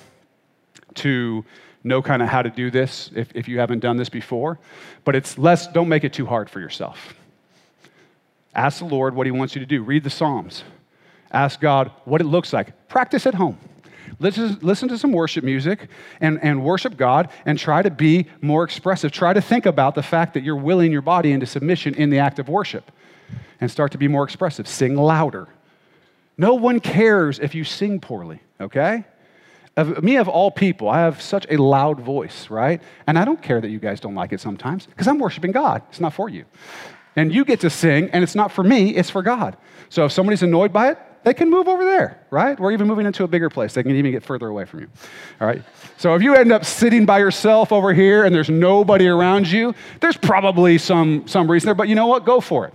[0.94, 1.44] to
[1.82, 4.60] know kind of how to do this if, if you haven't done this before,
[5.04, 7.14] but it's less, don't make it too hard for yourself.
[8.58, 9.84] Ask the Lord what He wants you to do.
[9.84, 10.64] Read the Psalms.
[11.30, 12.88] Ask God what it looks like.
[12.88, 13.56] Practice at home.
[14.18, 15.88] Listen, listen to some worship music
[16.20, 19.12] and, and worship God and try to be more expressive.
[19.12, 22.18] Try to think about the fact that you're willing your body into submission in the
[22.18, 22.90] act of worship
[23.60, 24.66] and start to be more expressive.
[24.66, 25.46] Sing louder.
[26.36, 29.04] No one cares if you sing poorly, okay?
[29.76, 32.82] Of me, of all people, I have such a loud voice, right?
[33.06, 35.82] And I don't care that you guys don't like it sometimes because I'm worshiping God.
[35.90, 36.44] It's not for you.
[37.16, 39.56] And you get to sing, and it's not for me, it's for God.
[39.88, 42.58] So if somebody's annoyed by it, they can move over there, right?
[42.58, 43.74] We're even moving into a bigger place.
[43.74, 44.88] They can even get further away from you.
[45.40, 45.62] All right?
[45.96, 49.74] So if you end up sitting by yourself over here and there's nobody around you,
[50.00, 52.24] there's probably some, some reason there, but you know what?
[52.24, 52.74] Go for it.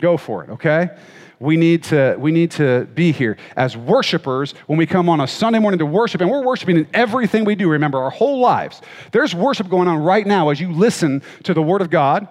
[0.00, 0.90] Go for it, okay?
[1.38, 5.26] We need, to, we need to be here as worshipers when we come on a
[5.26, 8.80] Sunday morning to worship, and we're worshiping in everything we do, remember, our whole lives.
[9.12, 12.28] There's worship going on right now as you listen to the Word of God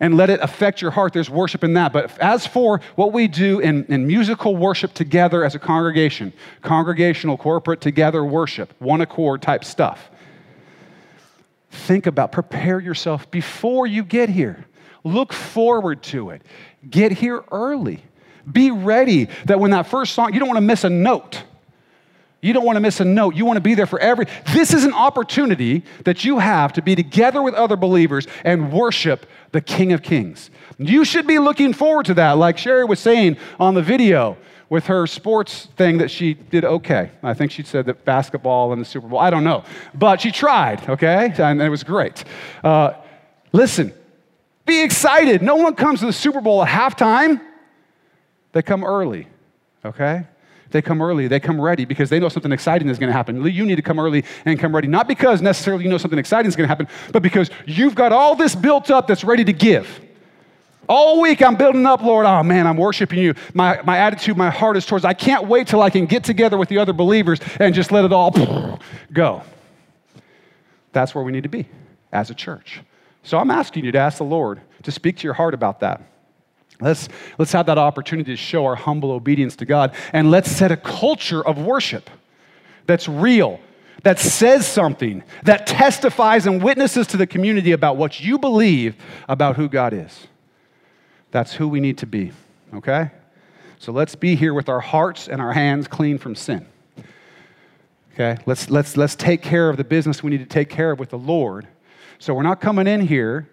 [0.00, 1.12] and let it affect your heart.
[1.12, 1.92] There's worship in that.
[1.92, 6.32] But as for what we do in, in musical worship together as a congregation,
[6.62, 10.10] congregational, corporate, together worship, one accord type stuff,
[11.70, 14.64] think about, prepare yourself before you get here.
[15.04, 16.42] Look forward to it.
[16.88, 18.02] Get here early.
[18.50, 21.42] Be ready that when that first song, you don't want to miss a note.
[22.42, 23.34] You don't want to miss a note.
[23.34, 24.26] You want to be there for every.
[24.52, 29.26] This is an opportunity that you have to be together with other believers and worship
[29.52, 30.50] the King of Kings.
[30.78, 34.36] You should be looking forward to that, like Sherry was saying on the video
[34.68, 37.10] with her sports thing that she did okay.
[37.22, 39.18] I think she said that basketball and the Super Bowl.
[39.18, 39.64] I don't know.
[39.94, 41.32] But she tried, okay?
[41.38, 42.24] And it was great.
[42.64, 42.94] Uh,
[43.52, 43.94] listen,
[44.64, 45.40] be excited.
[45.40, 47.40] No one comes to the Super Bowl at halftime,
[48.52, 49.28] they come early,
[49.84, 50.26] okay?
[50.70, 53.44] They come early, they come ready because they know something exciting is going to happen.
[53.44, 56.48] You need to come early and come ready, not because necessarily you know something exciting
[56.48, 59.52] is going to happen, but because you've got all this built up that's ready to
[59.52, 60.00] give.
[60.88, 62.26] All week I'm building up, Lord.
[62.26, 63.34] Oh man, I'm worshiping you.
[63.54, 66.56] My, my attitude, my heart is towards, I can't wait till I can get together
[66.56, 68.80] with the other believers and just let it all
[69.12, 69.42] go.
[70.92, 71.68] That's where we need to be
[72.12, 72.80] as a church.
[73.22, 76.00] So I'm asking you to ask the Lord to speak to your heart about that.
[76.80, 77.08] Let's,
[77.38, 80.76] let's have that opportunity to show our humble obedience to God, and let's set a
[80.76, 82.10] culture of worship
[82.86, 83.60] that's real,
[84.02, 88.94] that says something, that testifies and witnesses to the community about what you believe
[89.28, 90.26] about who God is.
[91.30, 92.32] That's who we need to be,
[92.74, 93.10] okay?
[93.78, 96.66] So let's be here with our hearts and our hands clean from sin.
[98.14, 98.40] Okay?
[98.46, 101.10] Let's, let's, let's take care of the business we need to take care of with
[101.10, 101.66] the Lord.
[102.18, 103.48] So we're not coming in here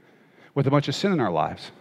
[0.56, 1.72] with a bunch of sin in our lives.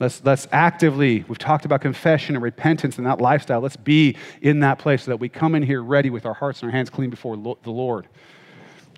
[0.00, 3.60] Let's, let's actively, we've talked about confession and repentance and that lifestyle.
[3.60, 6.62] Let's be in that place so that we come in here ready with our hearts
[6.62, 8.08] and our hands clean before the Lord.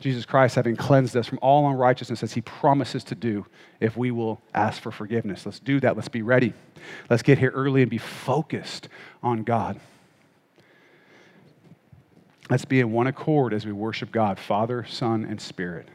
[0.01, 3.47] Jesus Christ having cleansed us from all unrighteousness as he promises to do
[3.81, 5.47] if we will ask for forgiveness.
[5.47, 5.97] Let's do that.
[5.97, 6.53] Let's be ready.
[7.09, 8.89] Let's get here early and be focused
[9.23, 9.81] on God.
[12.49, 15.89] Let's be in one accord as we worship God, Father, Son, and Spirit.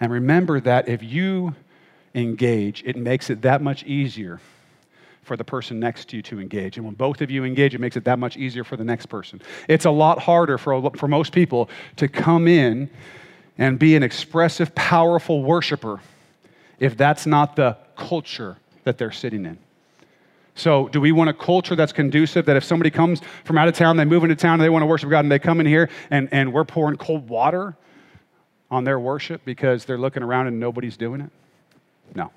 [0.00, 1.54] And remember that if you
[2.16, 4.40] engage, it makes it that much easier
[5.22, 6.76] for the person next to you to engage.
[6.76, 9.06] And when both of you engage, it makes it that much easier for the next
[9.06, 9.42] person.
[9.68, 12.88] It's a lot harder for, for most people to come in
[13.58, 16.00] and be an expressive, powerful worshiper
[16.78, 19.58] if that's not the culture that they're sitting in.
[20.54, 23.74] So, do we want a culture that's conducive that if somebody comes from out of
[23.74, 25.66] town, they move into town, and they want to worship God, and they come in
[25.66, 27.76] here and, and we're pouring cold water
[28.70, 31.30] on their worship because they're looking around and nobody's doing it?
[32.14, 32.30] No.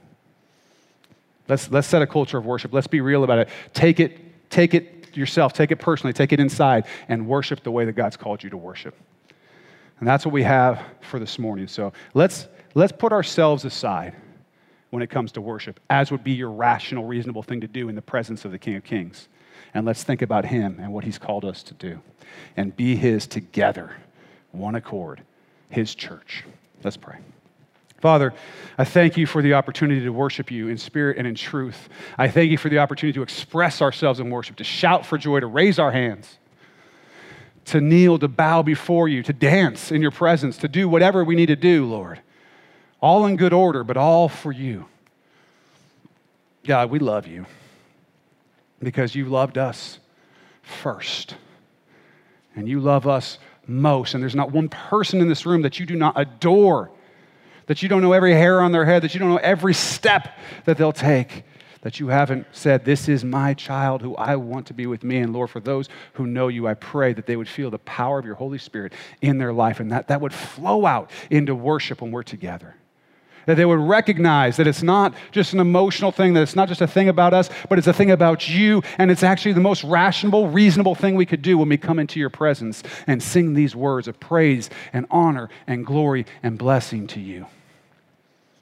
[1.47, 2.73] Let's, let's set a culture of worship.
[2.73, 3.49] Let's be real about it.
[3.73, 7.85] Take it, take it yourself, take it personally, take it inside, and worship the way
[7.85, 8.95] that God's called you to worship.
[9.99, 11.67] And that's what we have for this morning.
[11.67, 14.15] So let's, let's put ourselves aside
[14.91, 17.95] when it comes to worship, as would be your rational, reasonable thing to do in
[17.95, 19.27] the presence of the King of Kings.
[19.73, 22.01] and let's think about Him and what He's called us to do
[22.57, 23.95] and be His together,
[24.51, 25.21] one accord,
[25.69, 26.43] His church.
[26.83, 27.17] Let's pray.
[28.01, 28.33] Father,
[28.77, 31.89] I thank you for the opportunity to worship you in spirit and in truth.
[32.17, 35.41] I thank you for the opportunity to express ourselves in worship, to shout for joy,
[35.41, 36.37] to raise our hands,
[37.65, 41.35] to kneel, to bow before you, to dance in your presence, to do whatever we
[41.35, 42.21] need to do, Lord.
[43.01, 44.85] All in good order, but all for you.
[46.65, 47.45] God, we love you
[48.81, 49.99] because you loved us
[50.61, 51.35] first.
[52.55, 54.13] And you love us most.
[54.13, 56.91] And there's not one person in this room that you do not adore,
[57.69, 60.35] that you don't know every hair on their head, that you don't know every step
[60.65, 61.43] that they'll take,
[61.81, 65.19] that you haven't said, This is my child who I want to be with me.
[65.19, 68.17] And Lord, for those who know you, I pray that they would feel the power
[68.17, 72.01] of your Holy Spirit in their life and that that would flow out into worship
[72.01, 72.75] when we're together
[73.45, 76.81] that they would recognize that it's not just an emotional thing, that it's not just
[76.81, 79.83] a thing about us, but it's a thing about you, and it's actually the most
[79.83, 83.75] rational, reasonable thing we could do when we come into your presence and sing these
[83.75, 87.47] words of praise and honor and glory and blessing to you.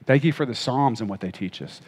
[0.08, 1.80] Thank you for the Psalms and what they teach us.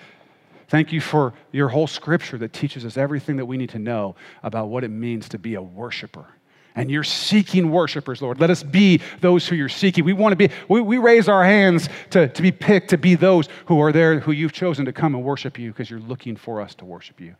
[0.69, 4.15] Thank you for your whole scripture that teaches us everything that we need to know
[4.45, 6.27] about what it means to be a worshiper
[6.75, 8.41] and you're seeking worshipers, Lord.
[8.41, 10.05] Let us be those who you're seeking.
[10.05, 13.17] We want to be, we, we raise our hands to, to be picked, to be
[13.17, 16.37] those who are there, who you've chosen to come and worship you because you're looking
[16.37, 17.35] for us to worship you.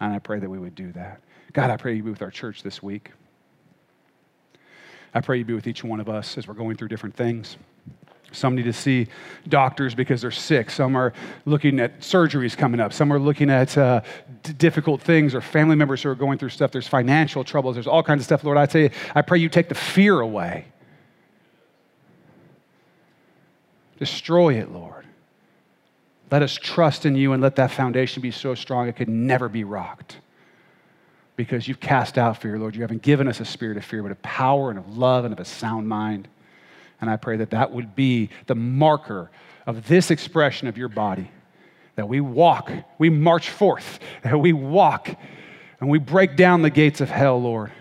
[0.00, 1.20] And I pray that we would do that.
[1.52, 3.10] God, I pray you be with our church this week.
[5.12, 7.56] I pray you be with each one of us as we're going through different things.
[8.32, 9.08] Some need to see
[9.48, 10.70] doctors because they're sick.
[10.70, 11.12] Some are
[11.46, 12.92] looking at surgeries coming up.
[12.92, 14.02] Some are looking at uh,
[14.42, 16.70] d- difficult things or family members who are going through stuff.
[16.70, 17.74] There's financial troubles.
[17.74, 18.44] There's all kinds of stuff.
[18.44, 20.66] Lord, I tell you, I pray you take the fear away.
[23.98, 25.04] Destroy it, Lord.
[26.30, 29.48] Let us trust in you and let that foundation be so strong it could never
[29.48, 30.18] be rocked.
[31.34, 32.76] Because you've cast out fear, Lord.
[32.76, 35.32] You haven't given us a spirit of fear, but of power and of love and
[35.32, 36.28] of a sound mind.
[37.00, 39.30] And I pray that that would be the marker
[39.66, 41.30] of this expression of your body.
[41.96, 45.08] That we walk, we march forth, that we walk
[45.80, 47.72] and we break down the gates of hell, Lord.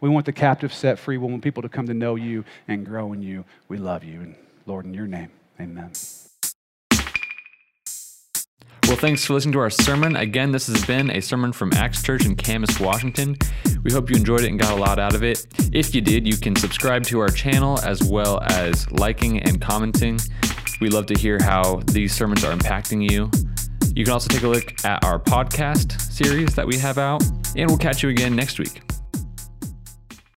[0.00, 1.16] We want the captive set free.
[1.16, 3.44] We want people to come to know you and grow in you.
[3.68, 4.20] We love you.
[4.20, 4.34] And
[4.66, 5.92] Lord, in your name, amen.
[8.92, 10.16] Well, thanks for listening to our sermon.
[10.16, 13.38] Again, this has been a sermon from Acts Church in Camas, Washington.
[13.84, 15.46] We hope you enjoyed it and got a lot out of it.
[15.72, 20.18] If you did, you can subscribe to our channel as well as liking and commenting.
[20.82, 23.30] We love to hear how these sermons are impacting you.
[23.96, 27.22] You can also take a look at our podcast series that we have out,
[27.56, 28.82] and we'll catch you again next week.